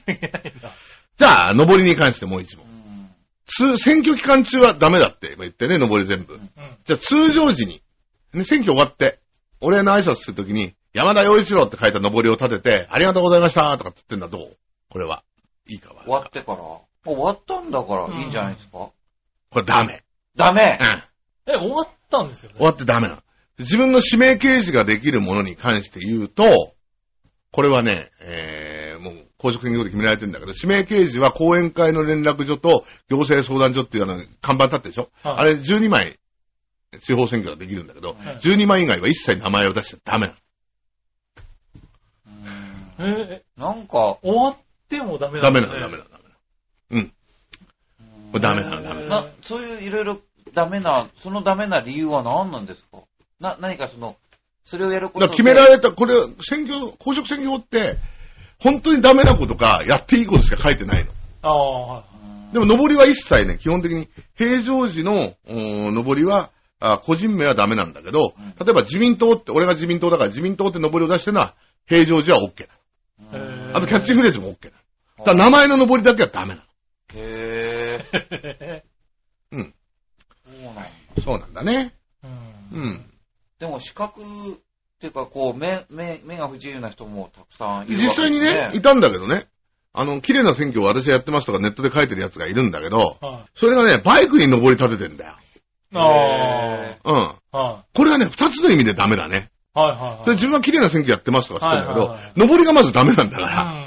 [1.19, 2.69] じゃあ、上りに関してもう一問う。
[2.69, 3.11] ん
[3.47, 6.35] 通、選挙期間中はダメだって言ってね、上り全部。
[6.35, 6.51] うん。
[6.85, 7.83] じゃあ、通常時に、
[8.33, 9.21] ね、選挙終わって、
[9.61, 14.57] お礼の挨拶するときに、山田洋一郎って書いた上りを立てて、ありがとうございましたとかって言ってんだどう？
[14.89, 15.25] これは。
[15.69, 16.59] いいか悪いか終わってから。
[17.05, 18.73] 終わったんだから、いいんじゃないですか？
[18.73, 18.95] こ
[19.57, 20.02] れダメ。
[20.37, 20.79] ダメ
[21.47, 21.53] うん。
[21.55, 22.57] え、終わったんですよね。
[22.57, 23.23] 終わってダメなの。
[23.59, 26.75] 自分の指名掲示ができるものに関して言うと、
[27.51, 36.19] これはね、えー、もう公職選挙で決められてるんだけど、指名掲示は講演会の連絡所と行政相談所っていうあの看板立ってるでしょ、はいあれ12枚
[37.01, 40.35] 地方選挙ができるんだけど、はい12枚以外は一切名前を出しちゃダメな
[42.99, 44.57] うんえー、なんか、終わっ
[44.89, 45.43] てもダメの。
[45.43, 45.67] なんだ、ね。
[45.67, 46.35] ダメなの、ダメなの、ダメなの。
[46.91, 47.13] うん。
[48.33, 49.09] これダメなの、ダメなの。
[49.23, 50.21] な、そういういろいろ
[50.55, 52.99] ダメな、そのダメな理由は何なんですか？
[53.41, 54.17] な、何かその、
[54.65, 57.97] それをやるこだと決められた、これ、選挙、公職選挙法って、
[58.59, 61.11] 本当にダメなことか、やっていいことしか書いてないの。
[61.43, 62.05] ああ、は
[62.51, 62.55] い。
[62.55, 66.51] でも、上りは一切ね、基本的に、平常時の、上りは、
[66.85, 71.55] あ個人名はダメなんだけど、例えば自民党って、俺が自民党だから自民党って上りを出してるのは、
[71.87, 73.79] 平常時は OK へーな。
[73.79, 74.77] あとキャッチフレーズも OK な
[75.19, 75.25] の。
[75.25, 76.61] だ名前の上りだけはダメなの。
[77.15, 78.83] へぇ
[79.53, 79.75] うん。
[80.45, 80.83] そうなんだ。
[81.23, 81.95] そうなんだね。
[82.73, 83.11] うんうん。
[83.59, 84.25] でも視覚っ
[85.01, 89.47] ていうか、こう、目、目、目が不自由な人もたくさんいるわけ実際にね、いたんだけどね。
[89.93, 93.51] あの、綺麗な選挙を私はやってますとかネットで書いてるやつがいるんだけど、はい。
[93.55, 95.35] それがね、バイクに登り立ててんだよ。
[95.95, 97.15] あへうん。
[97.15, 97.39] あ。
[97.53, 99.51] はこれはね、二つの意味でダメだね。
[99.77, 99.79] い。
[99.79, 100.27] はいはいはい。
[100.27, 103.63] で自分は綺麗な選挙やってますとか知ってんだけどはいはいはい、登りがまずダメなんだかうら。
[103.65, 103.82] ん。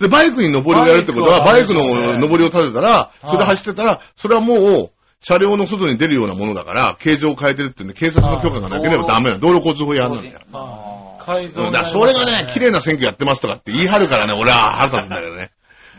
[0.00, 9.38] で、バイクに登りをやるってことは、バイクの登りを立てたら、いそれで走ってたら、それはもう、車両の外に出るようなものだから、形状を変えてるってんで、警察の許可がなければダメだ。
[9.38, 10.40] 道路交通法違反なんだよ。
[10.52, 11.24] はい。
[11.24, 15.50] 改造うんだからそれがね、綺麗な選挙やってますとかって言い張るからね、俺は腹立つんだけどね。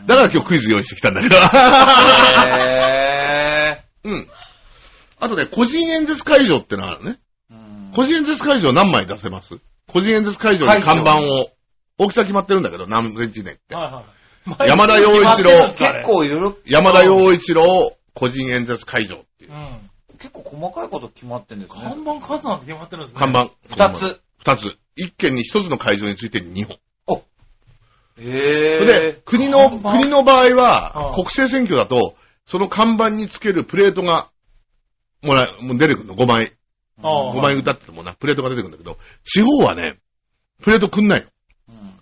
[0.06, 1.36] だから今日クイズ用意してきたんだけど。
[1.36, 1.40] へ
[4.04, 4.28] うん。
[5.20, 7.18] あとね、個人演説会場ってのがあるね。
[7.94, 9.58] 個人演説会場何枚出せます？
[9.88, 11.50] 個人演説会場に看板を、
[11.98, 13.74] 大きさ決まってるんだけど、何センチねって。
[13.74, 14.04] はいはい。
[14.68, 19.54] 山田洋一郎結構いろいろ、山田洋一郎個人演説会場っていうう。
[19.54, 19.90] ん。
[20.18, 21.82] 結構細かいこと決まってんですね。
[21.82, 23.20] 看板数なんて決まってるんですね。
[23.20, 23.30] 看。
[23.30, 23.50] 板。
[23.68, 23.94] 二。
[23.94, 24.20] つ。
[24.38, 24.76] 二つ。
[24.96, 26.78] 一軒に一つの会場について2本。
[28.18, 28.84] へそぇー。
[28.84, 34.30] れで、国の、国の場合は国政選挙だと、その看板につけるプレートが、
[35.22, 36.52] もらえ、もう出てくるの、5枚。
[37.00, 39.98] ああ5枚歌っててもな、プレートが出てくるんだけど、地方はね、
[40.60, 41.26] プレートくんないの。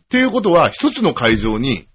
[0.07, 1.88] っうんていうことは、一つの会場に、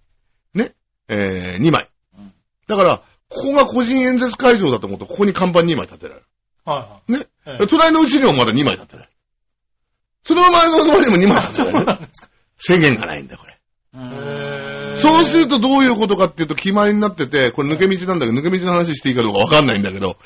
[0.54, 0.74] ね、
[1.08, 2.34] えー、2枚うん。
[2.67, 6.26] だから、ここが個人演説会場だと思うと、ここに看板2枚立てられる。
[6.65, 7.26] はいはね。
[7.26, 7.28] い。
[7.45, 9.12] ええ隣のうちにもまだ2枚立てられる。
[10.24, 12.08] その前の隣にも2枚立てられる。
[12.60, 13.58] 制限がないんだよ、これ。
[14.95, 20.17] そうするとどういうことかっていうと決まりになってて、これ抜け道なんだけど、抜け道の話していいかどうかわかんないんだけど、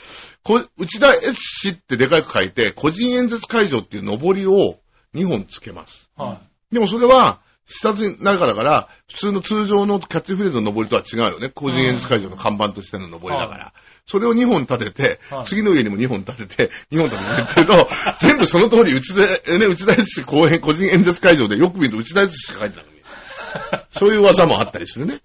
[0.44, 4.80] こ内田越氏ってでかく書いて、個人演説会場っていう上りを
[5.14, 6.10] 2本つけます。
[6.18, 6.40] は
[6.72, 11.50] でもそれは、視察に中だから、普通の通常のキャッチフレーズの上りとは違うよね。
[11.50, 13.74] 個人演説会場の看板としての上りだから。
[14.06, 17.90] それを2本立てて、はい次の家にも2本立てて、2本立ててると、
[18.22, 22.96] 全部その通り、内田、ね、内田越氏公演、個人演説会場でよく見ると内田越氏しか書いてないのに。
[23.92, 25.20] そういう技もあったりするね。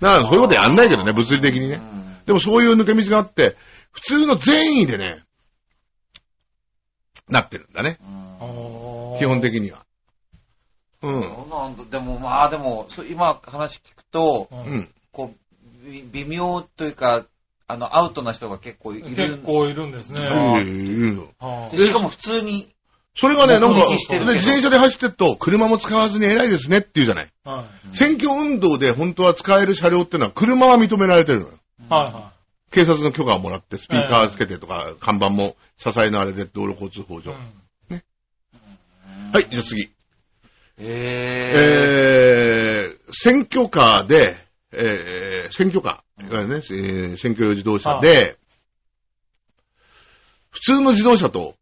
[0.00, 1.80] だからそういうことやんないけどね、物理的にね。
[2.00, 3.56] うんでもそういう抜け道があって、
[3.92, 5.22] 普通の善意でね、
[7.28, 7.98] なってるんだね。
[9.18, 9.85] 基本的には。
[11.06, 11.22] うん。
[11.22, 11.84] そうなんだ。
[11.84, 14.90] でも、まあでも、今話聞くと、うんうん。
[15.12, 17.24] こう、び微妙というか、
[17.68, 19.08] あの、アウトな人が結構いる。
[19.08, 20.20] 結構いるんですね。
[20.20, 22.68] あうんはでしかも普通に、
[23.14, 27.24] それがね、なんか、自転車で走ってると、車も使わずに偉いですねって言うじゃない。
[27.24, 27.48] い。
[27.48, 27.96] はい。
[27.96, 31.52] 選挙運動で本当は使える車両っていうのは、車は認められてるのよ。
[31.88, 32.32] はいは
[32.70, 37.32] 警察の許可をもらって、スピーカーつけてとか、看板も支えのあれで道路交通法上。
[37.32, 37.36] ん
[39.32, 39.90] はい、じゃあ次。
[40.78, 40.84] え
[42.88, 44.36] えー、選挙カーで、
[44.72, 48.36] えー、選挙カー、いわゆるね、えー選挙用自動車で、
[50.50, 51.54] 普通の自動車と、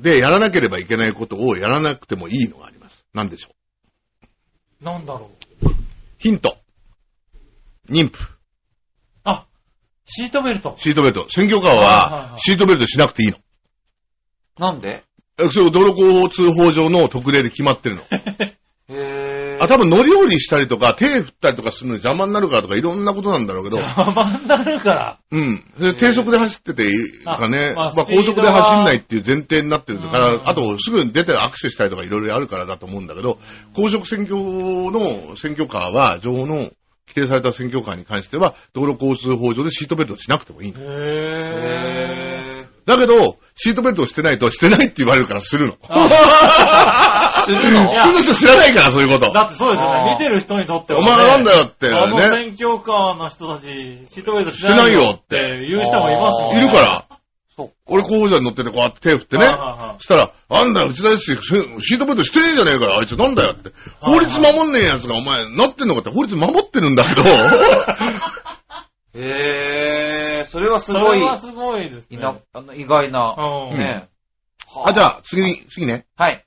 [0.00, 3.04] でやらなければいけないことをやらなくてもいいのがあります。
[3.12, 3.50] 何でしょ
[4.80, 4.84] う？
[4.84, 5.30] なんだろ
[6.18, 6.56] ヒント。
[7.90, 8.24] 妊婦。
[8.24, 8.36] う。
[9.24, 9.46] あ、
[10.06, 10.74] シートベルト。
[10.78, 11.26] シートベルト。
[11.28, 13.36] 選挙カーはシートベルトしなくていいの。
[13.36, 13.40] ー、
[14.60, 14.88] なんで？
[14.88, 15.02] え
[15.48, 18.02] そう、道路交通法上の特例で決まってるの。
[18.90, 19.62] へー。
[19.62, 25.18] あ、多分乗り降りしたりとか、手振ったりとかするのに邪魔になるからとか、いろんなことなんだろうけど、邪魔になるから。
[25.30, 25.64] うん。
[25.78, 33.38] で低速で走ってていいかね、まあ、あまあスピードは高速で走んないっていう前提になってるから、うんあとすぐ出て握手したりとかいろいろあるからだと思うんだけど、
[33.74, 36.70] 公職選挙の選挙カーは、情報の
[37.10, 40.80] 規定された選挙カーに関しては、道路交通法上でシートベルトしなくてもいいの。
[40.80, 45.74] へへだけど、シートベルトをしてないと、してないって言われるからするの。
[47.44, 49.30] するの普通の人知らないから、そういうこと。
[49.34, 50.16] だってそうですよね。
[50.18, 51.10] 見てる人にとっては、おね。
[51.10, 52.22] 前なんだよってあのね。
[52.22, 53.66] 選挙カーの人たち、
[54.08, 56.58] シートベルトしないよって言う人もいますもんね。
[56.58, 57.04] いるから。
[57.54, 57.72] そっか。
[57.88, 59.44] 俺候補者に乗っててこうやって手振ってね。
[59.44, 61.38] はいはいはいそしたら、あんだよ、内田ですし、
[61.82, 63.72] シートベルトしてねえじゃねえかよ、あいつなんだよって。
[64.00, 67.22] 法律守んねえやつがお前、なってんのかって、法律守ってるんだけど、
[69.14, 70.50] へー。
[70.50, 72.18] それはすそごい、れはすごいですね。
[72.52, 73.34] あの意外な。
[73.70, 74.08] うんね。
[74.84, 75.04] あ、じあ。
[75.04, 76.06] ゃあ、次に、次ね。
[76.16, 76.44] はい。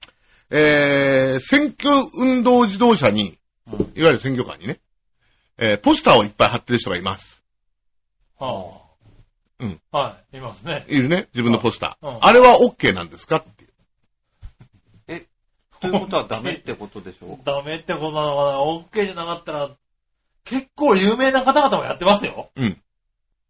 [0.50, 3.38] えー、選挙運動自動車に、
[3.72, 4.80] うんいわゆる選挙カーにね、
[5.58, 7.44] えー、ポスターをいっぱい貼ってる人がいます。
[8.38, 8.82] は
[9.60, 9.80] うん。
[9.92, 10.38] はい。
[10.38, 10.86] いますね。
[10.90, 12.08] いるね、自分のポスター。
[12.08, 13.74] うんあれは OK なんですかっていう。
[15.80, 17.38] ということはダメってことでしょ？
[17.44, 19.70] ダメってことなのかな ?OK じゃなかったら、
[20.46, 22.50] 結構有名な方々もやってますよ。
[22.56, 22.78] うん。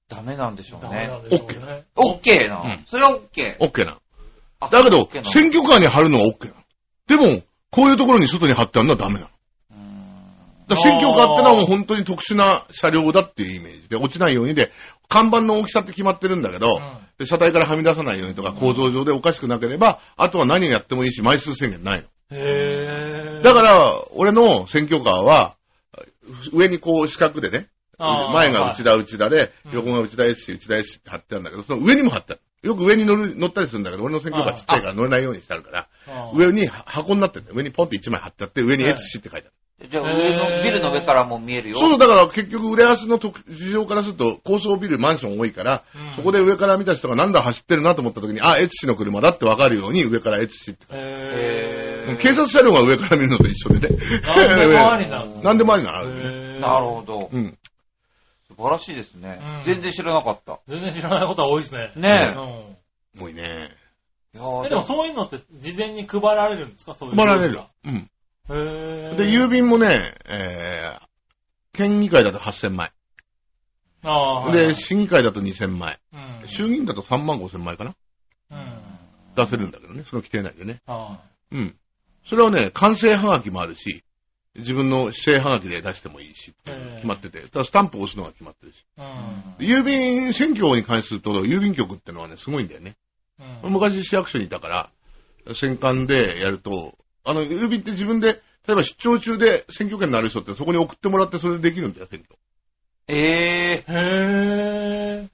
[0.10, 1.18] ダメなんでしょうねダメな。
[1.18, 1.84] んでしょうね。
[1.96, 2.62] オッケーな。
[2.62, 3.66] うんそれはオッケー。
[3.66, 3.98] OK な。
[4.60, 6.54] あだけどオッケー、な選挙カーに貼るのは OK な。
[7.08, 9.28] でも、こういうところに外に貼ってあるのはダメなの。
[10.78, 14.72] 選挙カーってのはもう本当に特殊な車両だっていうイメージで、落ちないようにで、
[15.10, 22.08] 看板の大きさって決まってるんだけど、うんで車体からはみ出さないようにとか構造上でおかしくなければ、あとは何をやってもいいし、枚数制限ないの。
[22.32, 23.44] へー。
[23.44, 25.56] だから、俺の選挙カーは、
[26.52, 32.42] 上にこう四角でね、前が内田内田で、うん横が内田 S 内田 S って貼ってあるんだけど、その上にも貼ってある。
[32.64, 37.58] よく上に乗る、乗ったりするんだけど、俺の選挙カーちっちゃいから乗れないようにしてあるから、はい上に箱になってるんだよ。
[37.58, 39.52] 上にポンって1枚貼ってあって、上にはい HC って書いてある。
[39.90, 41.78] じゃあ上の、ビルの上からも見えるよ。
[41.78, 50.86] そうだから結局、浦安の特事情からすると、高層ビル、マンション多いから、うんそこで上から見た人がなんだ走ってるなと思った時に、あ、エツシの車だってわかるように、上からエツシって。
[50.92, 52.18] へー。
[52.18, 53.98] 警察車両が上から見るのと一緒でね。
[54.22, 56.10] なんでもありなの なんでもありなの。
[56.60, 57.30] なるほど。
[57.32, 57.58] うん。
[58.48, 59.64] 素晴らしいですねうん。
[59.66, 60.60] 全然知らなかった。
[60.68, 61.92] 全然知らないことは多いですね。
[61.96, 63.70] ねうん多いね。
[64.36, 66.96] いやでもそういうのって事前に配られるんですか？
[66.96, 67.60] そういう配られる。
[67.86, 68.10] うん。
[68.50, 69.16] へー。
[69.16, 71.08] で、郵便もね、えー、
[71.74, 72.92] 県議会だと8000枚。
[74.04, 74.52] ああ。
[74.52, 76.00] で、市議会だと2000枚。
[76.14, 76.48] うん。
[76.48, 77.96] 衆議院だと3万5000枚かな
[78.52, 78.58] うん。
[79.36, 80.82] 出せるんだけどね、その規定内でね。
[80.88, 81.20] あ
[81.52, 81.76] うん。
[82.26, 84.04] それはね、完成はがきもあるし、
[84.56, 87.48] 自分の指定はがきで出してもいいし、ええ決まってて。
[87.50, 88.86] ただスタンプを押すのが決まってるし。
[88.98, 89.56] あ。
[89.58, 92.96] で郵便選挙に関すると、郵便局ってのはね、すごいんだよね。
[93.40, 93.62] うん。
[93.64, 93.74] うん。
[93.74, 102.38] 昔市役所にいたから、選管でやると、あの、郵便って自分で、例えば出張中で選挙権のある人ってそこに送ってもらってそれでできるんだよ、選挙。
[103.08, 105.30] ええへー。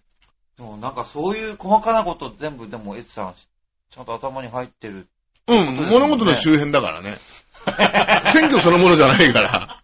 [0.58, 3.36] でもなんかそういう細かなこと全部でもエツさん、
[3.89, 5.08] ちゃんと頭に入ってる。
[5.47, 7.17] うん、物事の周辺だからね。
[8.32, 9.84] 選挙そのものじゃないから。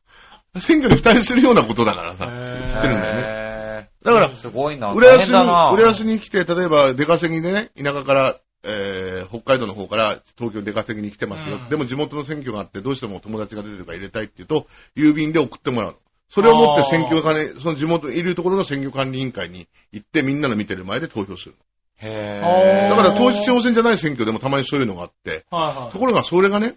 [0.60, 2.26] 選挙に付帯するようなことだからさ。
[2.26, 3.46] 知ってるんだよね。
[3.76, 3.89] ね。
[4.04, 4.91] だから、すごいな。
[4.91, 5.36] 浦安に、
[5.74, 11.58] 浦安に来て、例えば出稼ぎでね、田舎から、えー、北海道の方から東京に出稼ぎに来てますよ。
[11.58, 15.95] うんでも地元の選挙があって、どうしても友達が出てるから入れたいって言うと、郵便で送ってもらう。
[16.30, 21.56] それを持って選挙管理、その地元にいるところの選挙管理委員会に行って、みんなの見てる前で投票する。
[21.97, 25.91] へあーぇだから統一地方選じゃない選挙でもたまにそういうのがあって、はいはい。
[25.93, 26.75] ところがそれがね、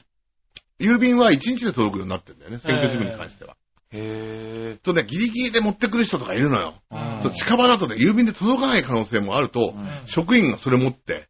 [0.79, 3.57] 郵便は1日で届くようになってるんだよね、選挙事務に関しては。
[3.91, 6.75] へとね、ギリギリで持ってくる人とかいるのよ。
[6.91, 11.29] うんと近場だとね、郵便で届かない可能性もあると、うん職員がそれ持って、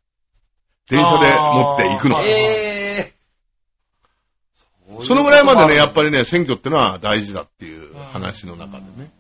[0.90, 2.26] 電車で持って行くのあー。
[2.28, 9.10] えぇそのぐらいまでね、やっぱりね、選挙ってのは大事だっていう話の中でね。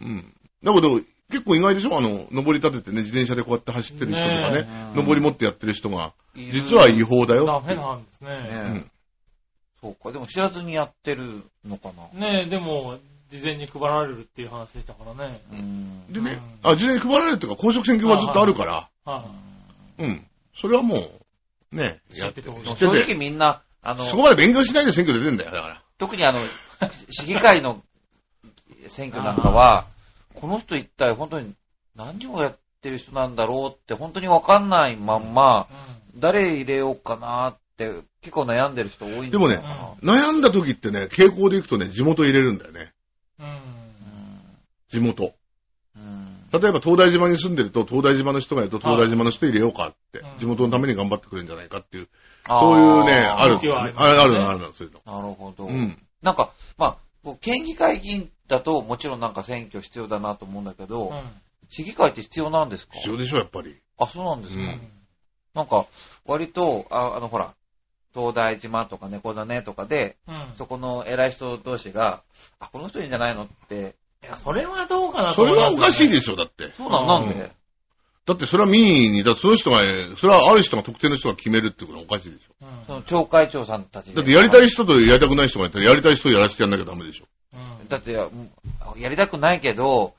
[0.00, 0.32] うん。
[0.62, 1.98] だけど、結構意外でしょ？
[1.98, 7.74] あの、登り立ててね、自転車でこうやって走ってる人とかねね、登り持ってやってる人が、り実は違法だよダメ。
[7.74, 8.28] なんですね。
[8.28, 8.90] ねうん
[9.80, 10.12] そうか。
[10.12, 12.20] でも知らずにやってるのかな。
[12.20, 12.98] ねえ、でも、
[13.30, 15.42] 事前に配られるっていう話でしたからね。
[15.52, 16.12] うん。
[16.12, 19.24] でね、うんあ、事前に配られるっていうか、公職選挙がずっとあるから、は
[19.98, 20.24] うん。
[20.54, 20.96] それはも
[21.72, 25.82] う、ね、やってて正直て、みんな、あの、そこまで勉強しないで選挙出てんだよ、だから。
[25.98, 26.40] 特にあの、
[27.10, 27.82] 市議会の
[28.88, 29.86] 選挙なんかは、
[30.34, 31.54] この人一体本当に
[31.96, 35.74] 何をやってる人なんだろうって本当にわかんないまんま、い。
[36.16, 42.92] 誰入れようかなって結構悩んでる人多いんじゃでもねないかな悩んだ時ってね、傾向で行くとね、地元入れるんだよね。
[43.38, 43.46] うん。
[43.46, 43.56] うん。
[44.88, 45.34] 地元。
[46.52, 52.08] うん例えば東大島に住んでると、東大島の人がいると、東大島の人入れようかってうん、地元のために頑張ってくれるんじゃないかっていう、
[52.46, 55.20] そういうね、あるあるあるあるの、そういうの。
[55.20, 55.66] なるほど。
[55.66, 55.98] うん。
[56.22, 61.20] なんか、まあ、県議会議員だともちろんなんか選挙必要だなと思うんだけど、うん
[61.74, 62.92] 市議会って必要なんですか？
[62.96, 63.74] 必要でしょ、やっぱり。
[63.96, 64.80] あ、そうなんですか、うん
[65.54, 65.86] なんか、
[66.26, 67.54] 割と、ああの、ほら、
[68.14, 70.34] 東大島とか猫だねとかで、うん。
[70.54, 72.22] そこの偉い人同士が、
[72.60, 76.72] あ、この人いいんじゃないのって、いや、それはどうかなとそれ思いまはおかしいでしょ、だって。
[76.76, 77.50] そうなん、うんなんで、
[78.24, 79.80] だってそれは民意に、だってその人が、
[80.16, 82.54] それはある人が特定の人が決めるってことはおかしいでしょ。
[82.62, 87.24] うんその町会長さんたちでだってやりたい人とやりたくない人がいたら、やりたい人をやらせてやんなきゃダメでしょ。
[87.54, 88.50] うんだって、うん
[88.96, 90.14] やりたくないけど、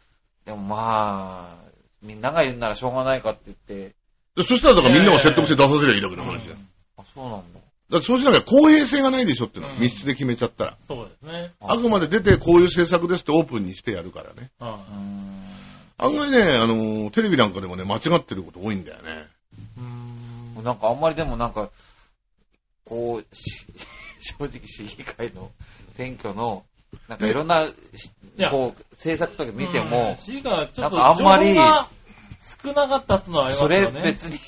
[0.46, 1.64] でもまあ、
[2.02, 3.96] みんなが言うならしょうがないかって言って、
[4.36, 6.58] でそしたらだからみんなが説得して出させりゃいいだけの話じゃん。
[6.58, 6.64] だ
[6.98, 7.60] あ、そうなんだ。
[7.98, 10.78] ってそうしなきゃ公平性がないでしょってのはうん密室で決めちゃったら。
[10.88, 11.52] そうですね。
[11.62, 14.50] あくまで出てこういう政策ですってオープンにしてやるからね。
[14.60, 15.44] うんうーん
[15.98, 19.28] 案外ね、あの、テレビなんかでもね、間違ってること多いんだよね。
[19.78, 21.70] うんなんかあんまりでもなんか、
[22.86, 23.66] こう、し
[24.22, 25.52] 正直市議会の
[25.96, 26.64] 選挙の、
[27.08, 34.02] なんかいろんな、しやこう、政策とか見てうんも、市がちょっとなんかあんまり少なかったっつうのはありまそれすよね。
[34.04, 34.40] 別に、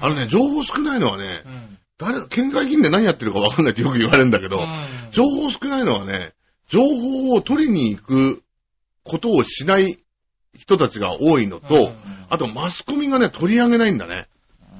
[0.00, 1.78] あのね、情報少ないのはねう、ん。
[1.98, 6.32] 誰、県外議員で何やってるかわかんないってよく言われるんだけど、うん情報少ないのはね、
[6.68, 8.42] 情報を取りに行く
[9.02, 9.98] ことをしない
[10.56, 11.92] 人たちが多いのと、うん
[12.30, 14.28] あとマスコミがね、取り上げないんだね。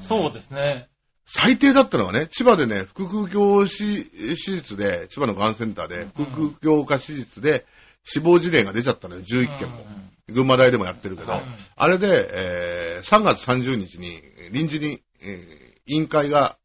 [0.02, 0.88] そうですね。
[1.24, 7.64] 最低だったのはね、千葉でね、腹腔鏡手手術で、千葉のがんセンターで、腹腔鏡科手術で
[8.04, 9.87] 死亡事例が出ちゃったのよ、11件も。
[10.28, 11.42] 群馬大でもやってるけど、はい
[11.76, 14.20] あれで、えー3月30日に
[14.52, 16.59] 臨時に、えー委員会が、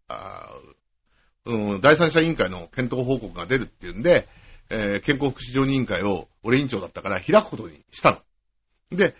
[1.45, 4.27] うん、第三者委員会の検討報告が出るっていうんで、
[4.69, 8.11] えー健康福祉常任委員会を、俺委員長だったから開くことにした
[8.91, 8.97] の。
[8.97, 9.15] で、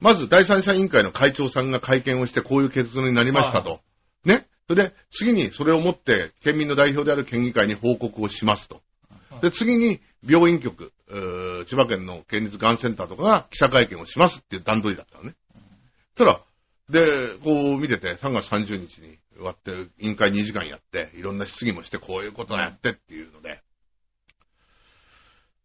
[0.00, 3.80] まず第三者委員会の会長さんが会見をしてこういう結論になりましたと。
[4.24, 4.46] ね。
[4.68, 8.82] それで、次にそれをもって県民の代表である県議会に報告をしますと。
[9.40, 15.34] で、次に病院局、千葉県の県立がんセンターとかが記者会見をしますっていう段取りだったのね。
[16.14, 16.40] たら、
[16.90, 23.60] で、こう見てて、3月30日に終わって、委員会2時間やって、いろんな質疑もして、こういうことやってっていうので、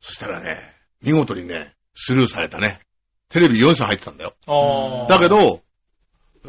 [0.01, 0.59] そしたらね、
[1.01, 2.81] 見事にね、スルーされたね。
[3.29, 4.33] テレビ4社入ってたんだよ。
[5.09, 5.61] だけ、ど、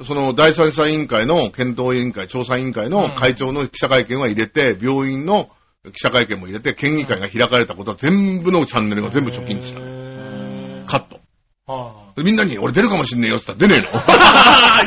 [0.07, 5.51] その第三者委員会の検討委員会、調査委員会の会長の記者会見は入れて、病院の
[5.93, 9.81] 記者会見も入れて、県議会が開かれたことは全部のチャンネルが全部貯金した。
[9.81, 11.21] へカット。
[12.23, 13.87] みんなに俺出るかもしんねえよって言ったら出ね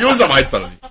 [0.00, 0.10] えの。
[0.14, 0.81] 4社も入ってたのに。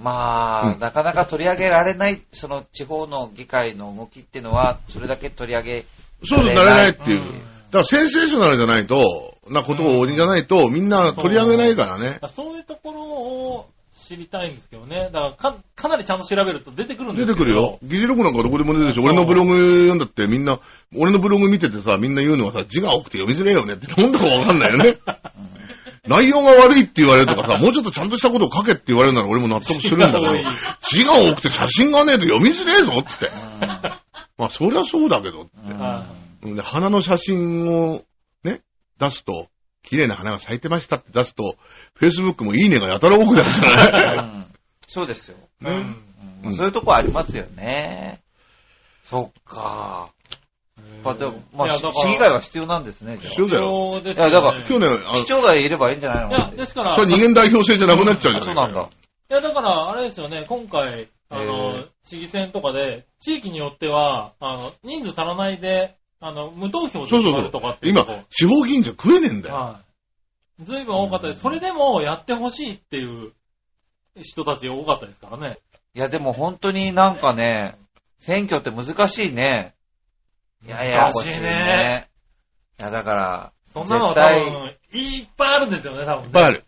[0.00, 5.84] まあ、うんなかなか取り上げられない、その地方の議会の動きっていうのは、それだけ取り上げ
[6.24, 7.20] そうそう、なれないっていう。
[7.20, 12.18] うんだからセンセーショナルじゃないと、なことをじゃないと、みんな取り上げないからね。
[12.22, 12.28] い。
[12.30, 15.10] そういうところを知りたいんですけどね。
[15.12, 17.78] だからか、かなりちゃんと調べると出てくるんですけど出てくるよ。。
[17.82, 20.60] 議事録なんかどこでも出てるし、俺のブログ読んだってみんな、
[20.96, 24.96] 俺のブログ見ててさ、みんな言うのはさ、字が多くて読みづれえよねって、ほんとかわかんないよね。
[26.08, 30.20] 内容が悪いって言われるとかさ、 もうちょっとちゃんとしたことを書けって言われるなら俺も納得するんだけど
[30.80, 33.30] 字が多くて写真がねえと読みづれえぞって。
[34.38, 35.46] まあ、そりゃそうだけどっ
[36.42, 36.54] て。
[36.54, 38.02] で花の写真を
[38.44, 38.60] ね、
[38.98, 39.48] 出すと、
[39.82, 41.56] 綺麗な花が咲いてましたって出すと、
[42.00, 44.46] Facebook もいいねがやたら多くなるじゃうないん
[44.86, 45.36] そうですよ。
[45.62, 45.66] い。
[45.66, 45.96] うんうん
[46.42, 48.20] まあそういうとこありますよね。
[49.02, 50.10] そっか。
[51.04, 53.60] まあ、市議会は必要なんですね、じゃ必要だよ。
[53.92, 55.16] そうですいやだからね今日ね、あ。
[55.16, 56.30] 市長がいればいいんじゃないの？
[56.30, 58.80] いや、ですから、あそれ二元代表制じゃなくなっちゃうじゃないそうなんだ。
[58.82, 69.54] いや、だから、あれですよね、今回、あへのー、市議選とかで、地域によっては、あの、人数足らないで、あの、無投票で決まるとかっていう今地方議員じゃ食えねえんだよ。
[69.54, 69.80] は
[70.60, 70.64] い。
[70.64, 71.42] ずいぶん多かったです。
[71.42, 73.32] それでもやってほしいっていう
[74.20, 75.58] 人たち多かったですからね。
[75.94, 77.76] いや、でも本当になんかね、
[78.18, 79.74] 選挙って難しいね。
[80.66, 82.08] いや、ややこしい難しいねね。
[82.80, 86.26] いや、だから、そんなのは多絶対、分、いっぱいあるんですよね、多分、ね。
[86.26, 86.64] いっぱいある。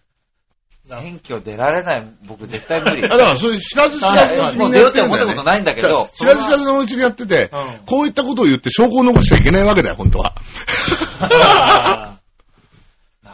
[0.86, 3.04] 選挙出られない、僕絶対無理。
[3.06, 5.16] あだから、そういう知らず知らずのうちにやもう出ようってってるんだよ、ね。
[5.16, 7.86] 思ったことないんだけど、知らず知らずのうちにやってて、うん。
[7.86, 10.34] こういったことを言って証拠を残しちゃいけないわけだよ、本当は。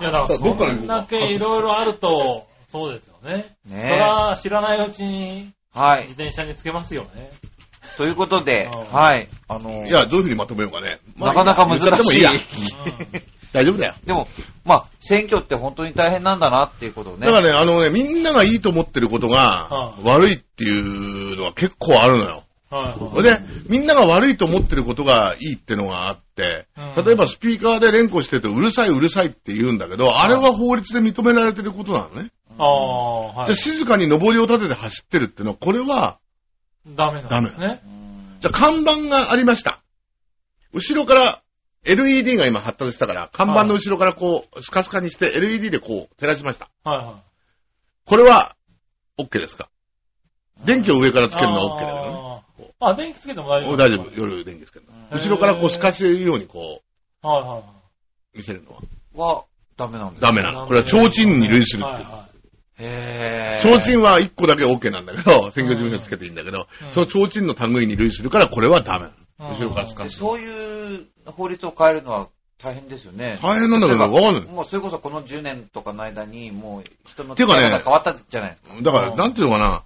[0.01, 3.57] いや、だから、どっからそんだけいろいろあると、そうですよね。
[3.66, 6.14] それねは知らないうちにはい自。
[6.14, 7.31] 転車につけますよね。
[7.97, 9.29] ということでう、んはい。
[9.49, 11.01] あの、いや、どういうふうにまとめようかね。
[11.17, 12.23] まあなかなか難しい。
[12.23, 12.39] やうん
[13.53, 13.95] 大丈夫だよ。
[14.05, 14.29] でも、
[14.67, 17.33] まあ、選挙って本当に大変なんだなっていうことをねだ。
[17.33, 22.43] からね、あのね、みんながいいと思ってることがうん悪いっていうのは結構あるのよ。
[22.69, 32.31] はいで、みんなが悪いと思ってることがいいってのがあって、うん例えばスピーカーで連呼してるとうるさいうるさいって言うんだけど、あれは法律で認められてることなのね。
[32.59, 33.55] ああ、はいじゃあ。
[33.55, 36.19] 静かに上りを立てて走ってるってのは、これは、
[36.94, 37.81] ダメなんですね。
[38.40, 39.81] じゃあ看板がありました。
[40.72, 41.42] 後ろから
[41.85, 46.68] LED が今発達したから、看板の後ろからこう、スカスカにして LED でこう照らしました。
[46.85, 47.14] はいはい。
[48.05, 48.55] これは、
[49.18, 49.68] OK ですか？
[50.64, 52.72] 電気を上からつけるのは OK だよね。
[52.81, 54.11] あ電気つけても大丈夫大丈夫。
[54.20, 54.92] 夜電気つけるの。
[55.18, 56.82] 後ろからこう透かせるようにこ
[57.22, 58.72] はいはう見せるの
[59.22, 59.45] はは、
[59.76, 60.66] ダメなんですダメなの。
[60.66, 61.95] これは提灯に類するっていう。
[61.95, 62.26] はいは
[62.79, 63.62] へー。
[63.62, 69.07] 提灯は1個だけ OK なんだけど、選挙事務所につけていいんだけど、うんその提灯の類に類するからこれはダメ。
[69.07, 73.39] うん後ろからそういう法律を変えるのは大変ですよね。
[73.43, 74.45] 大変なんだけど、わかんない。
[74.45, 78.83] もうそれこそこの10年とかの間に、もう人のていうかねが変わったじゃないですか。
[78.83, 79.85] だから、なんていうのかな、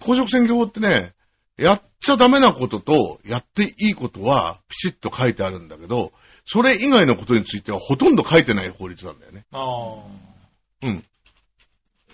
[0.00, 1.14] 公職選挙法ってね、
[1.56, 6.12] やっちゃダメなことと、やっていいことは、ピシッと書いてあるんだけど、
[6.44, 9.44] それ以外のことについてはほとんど書いてない法律なんだよね。
[9.52, 10.86] ああ。
[10.86, 11.04] うん。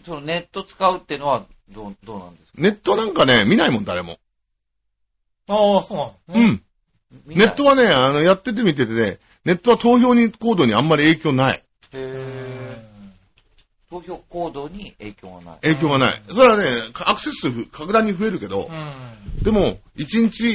[0.06, 2.62] そのネット使うっていうのはどう、どうなんですか？
[2.62, 4.18] ネットなんかね、見ないもん、誰も。
[5.48, 6.62] ああ、そうなんですね。
[7.26, 7.36] うん。
[7.36, 11.62] ネットはね、あの、やっててみててね、ネットは投票に行動にあんまり影響ない。
[11.92, 12.76] へ
[13.90, 15.58] 投票行動に影響がない。
[15.62, 16.22] 影響がない。
[16.28, 16.64] それはね、
[17.04, 19.42] アクセス数格段に増えるけどう、ん。
[19.44, 20.52] でも、1日え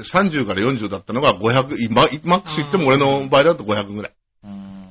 [0.00, 4.12] ー30から40だったのが500、今マックス言っても俺の場合だと500ぐらい。
[4.44, 4.86] うーん。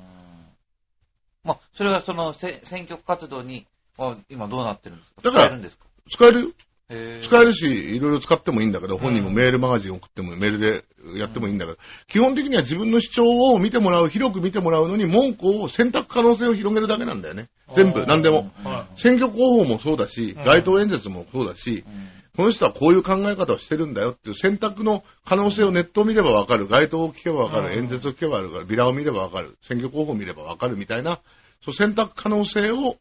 [1.43, 3.66] まあ、それはそのせ選挙活動に、
[3.98, 5.32] あ今どうなってるんですか？
[5.32, 5.86] だから使えるんですか？
[6.10, 6.48] 使えるよ。
[6.88, 7.24] へー。
[7.24, 10.84] 使えるし、いろいろ使ってもいいんだけど、本人もメールマガジン送っても、メールで
[11.20, 11.78] やってもいいんだけど、
[12.08, 13.24] 基本的には自分の主張
[13.54, 17.48] を見てもらう、広く見てもらうのに、文句を選択可能性を広げるだけなんだよね。
[17.76, 18.52] 全部、何でも。
[18.64, 22.08] は選挙候補もそうだしうん、街頭演説もそうだし、うん。
[22.38, 27.84] この人はこういう考え方をしてるんだよっていう選択の可能性をネットを見ればわかる、街頭を聞けばわかる、うん。
[27.86, 31.20] 演説を聞けばわかる、ビラを見ればわかる、選挙候補を見ればわかるみたいな、
[31.64, 32.96] そう選択可能性をな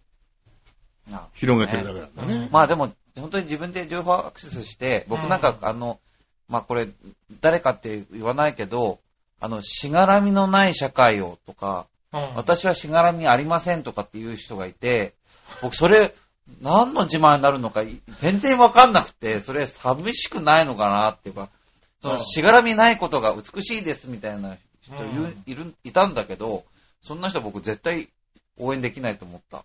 [1.35, 2.49] 広げてるだけなんだね。
[2.51, 6.01] まあでも、本当に自分で情報アクセスして、僕なんか、うんあの、
[6.49, 6.89] まあこれ、
[7.41, 8.99] 誰かって言わないけど、
[9.41, 12.17] あの、しがらみのない社会をとか、い。
[12.17, 15.15] うん私はしがらみありませんとかっていう人がいて、
[15.63, 16.15] 僕それ、
[16.61, 21.49] 何の自慢になるのかい全然わかんなくて、それ寂しくないのかなっていうか、
[22.03, 24.95] そのうんしがらみないことが美しいですみたいな人
[25.47, 26.65] いるいたんだけど、
[27.03, 28.09] そんな人僕絶対
[28.59, 29.65] 応援できないと思った。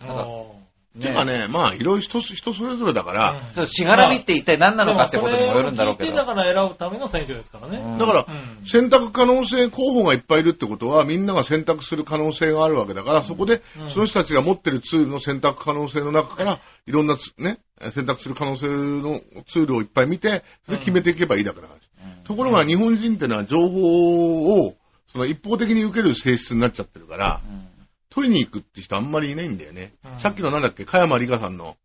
[0.00, 0.54] なんかお
[1.00, 6.34] てかね、まあ、いろいろ人人それぞれだかーら、しがらみって一体何なのかってことにもよるんだろうけでもそれを聞いてだど。
[6.34, 7.78] から選ぶための選挙ですからね。
[7.78, 7.98] うん。
[7.98, 8.66] だから、うん。
[8.66, 17.58] 選択可能性候補がいっぱいいるってことは、みんなが選択する可能性があるわけだから、そこでうん、その人たちが持ってるツールの選択可能性の中から、いろんなつね、
[17.92, 21.72] 選択する可能性のツールをいっぱい見て、それで決めていけばいいだけの話。
[21.74, 22.22] うん。
[22.22, 24.76] ところが、日本人ってのは情報を、
[25.10, 27.73] その一方的に受ける性質になっちゃってるから、うん
[28.14, 29.92] 取りに行くって人あんまりいないんだよね。
[30.04, 31.76] うんさっきのなんだっけ、加山里香さんの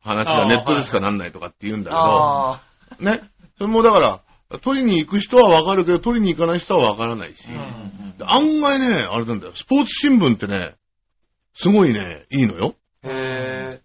[0.00, 2.60] 話あーはネットでしかなんないとかって言うんだけど、あ
[3.00, 3.22] ね。
[3.58, 4.20] それもだから、
[4.60, 7.56] 取りに行く人はわかるけど、取りに行かない人はわからないし、ーう
[8.08, 10.74] んで案外ね、あれなんだよ、スポーツ新聞ってね、
[11.54, 12.74] すごいね、いいのよ。
[13.02, 13.80] へ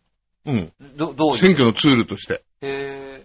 [0.45, 0.55] うん。
[0.55, 1.37] ーど、どう？
[1.37, 2.43] 選挙のツールとして。
[2.61, 3.23] へー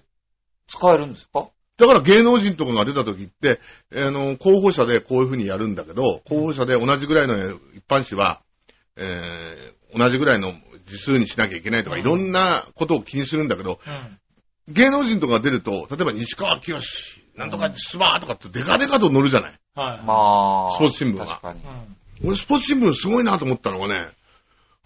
[0.68, 1.48] 使えるんですか？
[1.76, 3.60] だから芸能人とかが出た時って、
[3.94, 7.36] あの、候補者でこういうふうにやるんだけど、候補者で同じぐらいの
[7.74, 8.40] 一般紙は、
[8.96, 10.52] えー、同じぐらいの
[10.86, 14.18] 字数にしなきゃいけないとか、うんいろんなことを気にするんだけど、うん
[14.66, 19.60] 芸能人とかが出ると、例えば西川きよし、なんとかスバーとかってデカデカと載るじゃない。
[19.74, 20.00] はい。
[20.06, 20.72] まあ。
[20.72, 21.60] スポーツ新聞は確かに。
[21.60, 21.62] う
[22.26, 24.08] ん俺スポーツ新聞すごいなと思ったのがね、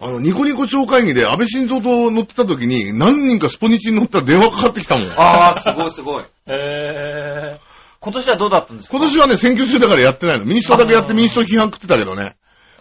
[0.01, 5.09] あの、ニコニコ超会議で安倍晋三と乗ってた時に、何人かスポニチに乗ったら電話かかってきたもん。
[5.11, 6.25] ああ、すごいすごい。
[6.47, 7.61] え
[8.01, 8.97] 今年はどうだったんですか？
[8.99, 10.45] 今年はね、選挙中だからやってないの。
[10.47, 12.35] 民主党だけやって民主党批判食ってたけどね。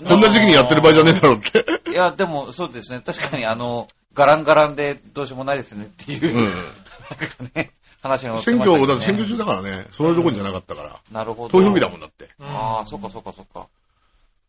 [0.05, 1.65] こんな時期にやってる場合じゃねえだろうって。
[1.89, 3.01] いや、でも、そうですね。
[3.03, 6.45] 確かに、あの、ガランガランでどうしようもないですねっていう、うん。
[6.45, 6.63] なんか
[7.55, 7.71] ね、
[8.01, 8.79] 話が載って選挙。
[8.81, 10.99] だから選挙中だからね、そういうとこじゃなかったから。
[11.11, 11.59] なるほど。
[11.59, 12.29] 投票日だもんだって。
[12.39, 13.67] ーああ、そっかそっかそっか。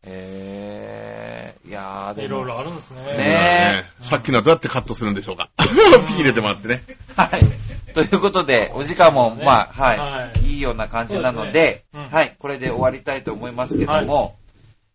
[0.03, 2.27] ええー、いやー、でも。
[2.27, 3.01] いろいろあるんですね。
[3.03, 5.49] ねえさっきのはどうやってカットするんでしょうか。
[5.57, 6.83] ピー入れてもらってね。
[7.15, 7.45] はい。
[7.93, 10.57] ということで、お時間も、ねまあ、はい、はいい。
[10.59, 14.38] いような感じなので、ですねうんはい、これで終わりたいと思いますけども、い、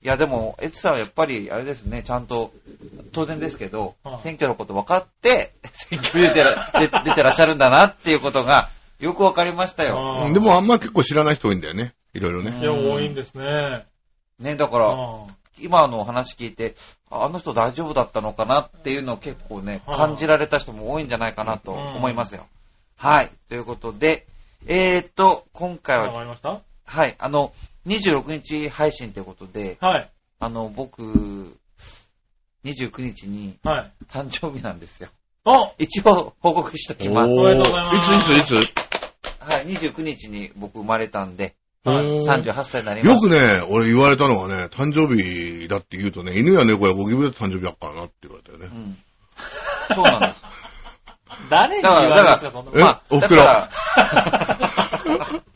[0.06, 2.52] や、でも、エツさんはやっぱり、あれですね、ちゃんと、
[3.12, 10.30] 当然ですけど、はい選挙のこと分かって、 選挙に出てら出出てらっしゃるんだなっていうことが、よく分かりましたよ。
[10.32, 11.94] でもあんま結構知らない人多いんだよね。
[12.12, 12.58] いろいろね。
[12.60, 13.84] いや、多いんですね。
[14.38, 15.26] ね、だから、あ
[15.60, 16.74] 今のお話聞いて、
[17.10, 22.46] ああの人大丈夫だったのかなっていうのを結構ね、はい感じられた人も多いんじゃないかなと思いますよ。
[22.96, 23.30] はい。
[23.48, 24.26] ということで、
[24.66, 26.60] えーっと、今回は、かりました？
[26.86, 27.52] はい、あの、
[27.86, 30.10] 26日配信ということで、はい。
[30.40, 31.02] あの、僕、
[32.64, 33.90] 29日にはい。
[34.08, 35.08] 誕生日なんですよ。
[35.46, 37.34] あ一応報告しておきます。
[37.34, 39.40] おめでとうございますいついついつ？
[39.40, 41.54] はい、29日に僕生まれたんで、
[41.84, 43.14] はいうん38歳になります。
[43.14, 48.78] よくね、俺言われたのはね、誕生日だって言うとね、犬や猫やゴキブリだって誕生日だっからなって言われたよねう。
[48.78, 48.96] ん。
[49.94, 50.42] そうなんです。
[51.50, 55.42] 誰に言われるんですか、そんなえまあ、お袋だから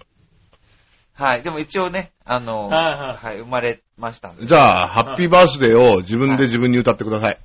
[1.18, 1.42] はい。
[1.42, 4.46] でも一応ね、あの、はいはいはい、生まれましたんで。
[4.46, 7.38] じゃあ、ハッピーバースデーを自分で自分に歌ってください。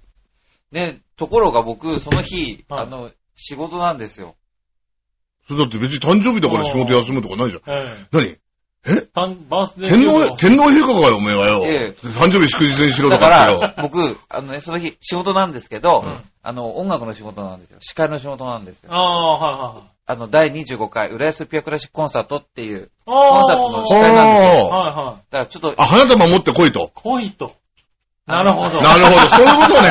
[0.72, 4.36] ね、ところが僕、その日、はいあの、仕事なんですよ。
[5.48, 7.62] それだって別に誕生日だから仕事休むとかないじゃん。
[7.66, 8.38] え何？
[8.86, 9.02] え？
[9.14, 11.64] たんバースデー天皇、天皇陛下かよ、おめえはよ。
[11.66, 13.62] ええ誕生日祝日にしろとだかかってよ。
[13.62, 17.78] ら、僕、あのね、その日、仕事なんですけど、うんあの、音楽の仕事なんですよ。
[17.80, 18.94] 司会の仕事なんですよ。
[18.94, 19.93] ああ、はいはいはい。
[20.06, 24.52] あの、第25回、浦安ピアクラシックコンサートっていう、ココンサートの司会なんですよ。
[24.52, 25.32] はいはい。
[25.32, 26.92] だからちょっと、あ、花束持ってこいと。
[26.94, 27.56] 来いと。
[28.28, 28.82] なるほど。
[28.82, 29.90] なるほど、 そういうことね。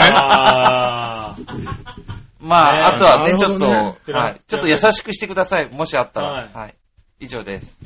[2.40, 3.66] まあ、ねあとはね、ちょっと、
[4.12, 4.40] はい。
[4.46, 5.68] ちょっと優しくしてください。
[5.70, 6.30] もしあったら。
[6.30, 6.74] はいはい。
[7.20, 7.78] 以上です。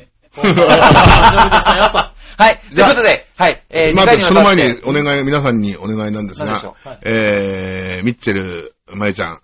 [2.39, 2.59] はい。
[2.75, 3.63] ということで、はい。
[3.71, 9.41] えー、ま2回ずその前にお願い、皆さんにお願いなんですがえー、ミッチェル、まゆちゃん、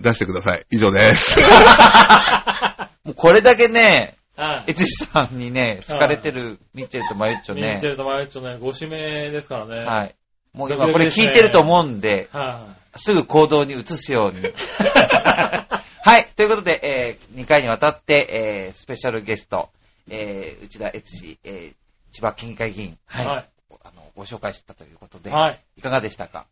[0.00, 0.66] 出してください。
[0.70, 1.40] 以上です。
[3.04, 4.70] もうこれだけね、はい。
[4.72, 7.90] エツシさんにね、好かれてるミッチェルとマユッチョねミッチェ。
[7.90, 9.84] ルとマユッチョね、ご指名ですからね。
[9.84, 10.14] はい。
[10.52, 14.40] もう今これ聞いてると思うんで、はすぐ行動に移すように。
[16.06, 16.26] はい。
[16.36, 19.70] ということで、えー、2回にわたって、えー、スペシャルゲスト、
[20.10, 21.74] えー、内田悦司、えー、
[22.12, 22.98] 千葉県議会議員、い。
[23.06, 23.26] はい。
[23.26, 23.48] はい。
[23.84, 25.60] あの、ご紹介したということで、はい。
[25.78, 26.46] いかがでしたか？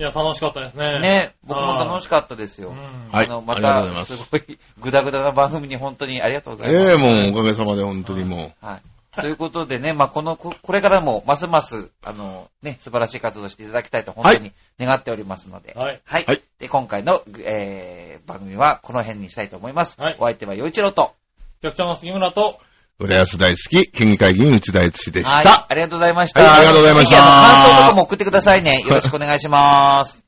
[0.00, 0.98] いや、楽しかったですね。
[0.98, 2.70] ね、僕も楽しかったですよ。
[2.70, 3.12] うん。
[3.12, 6.90] はいあの、まありがとうございた、ますすごい、ぐだぐだな番組に本当にありがとうございます。
[6.92, 9.20] ええもうおかげさまで本当にもはい。
[9.20, 16.00] ということでね、まあ、この、ここれからも、ますます、あの、ね、素晴らしい活動をしていただきたいと、本当に願っておりますので、はい。
[16.06, 16.24] はい。
[16.24, 20.00] はいで、今回の、えー、番組はこの辺にしたいと思います。
[20.00, 21.14] はいお相手は、洋一郎と、
[21.62, 22.64] 局長の杉村と、う、
[23.00, 25.42] 浦安大好き、県議会議員内田悦でしはい。
[25.42, 25.66] た。
[25.70, 26.40] ありがとうございました。
[26.42, 28.82] はいありがとうございました感想とかも送ってくださいね。
[28.82, 30.22] よろしくお願いします。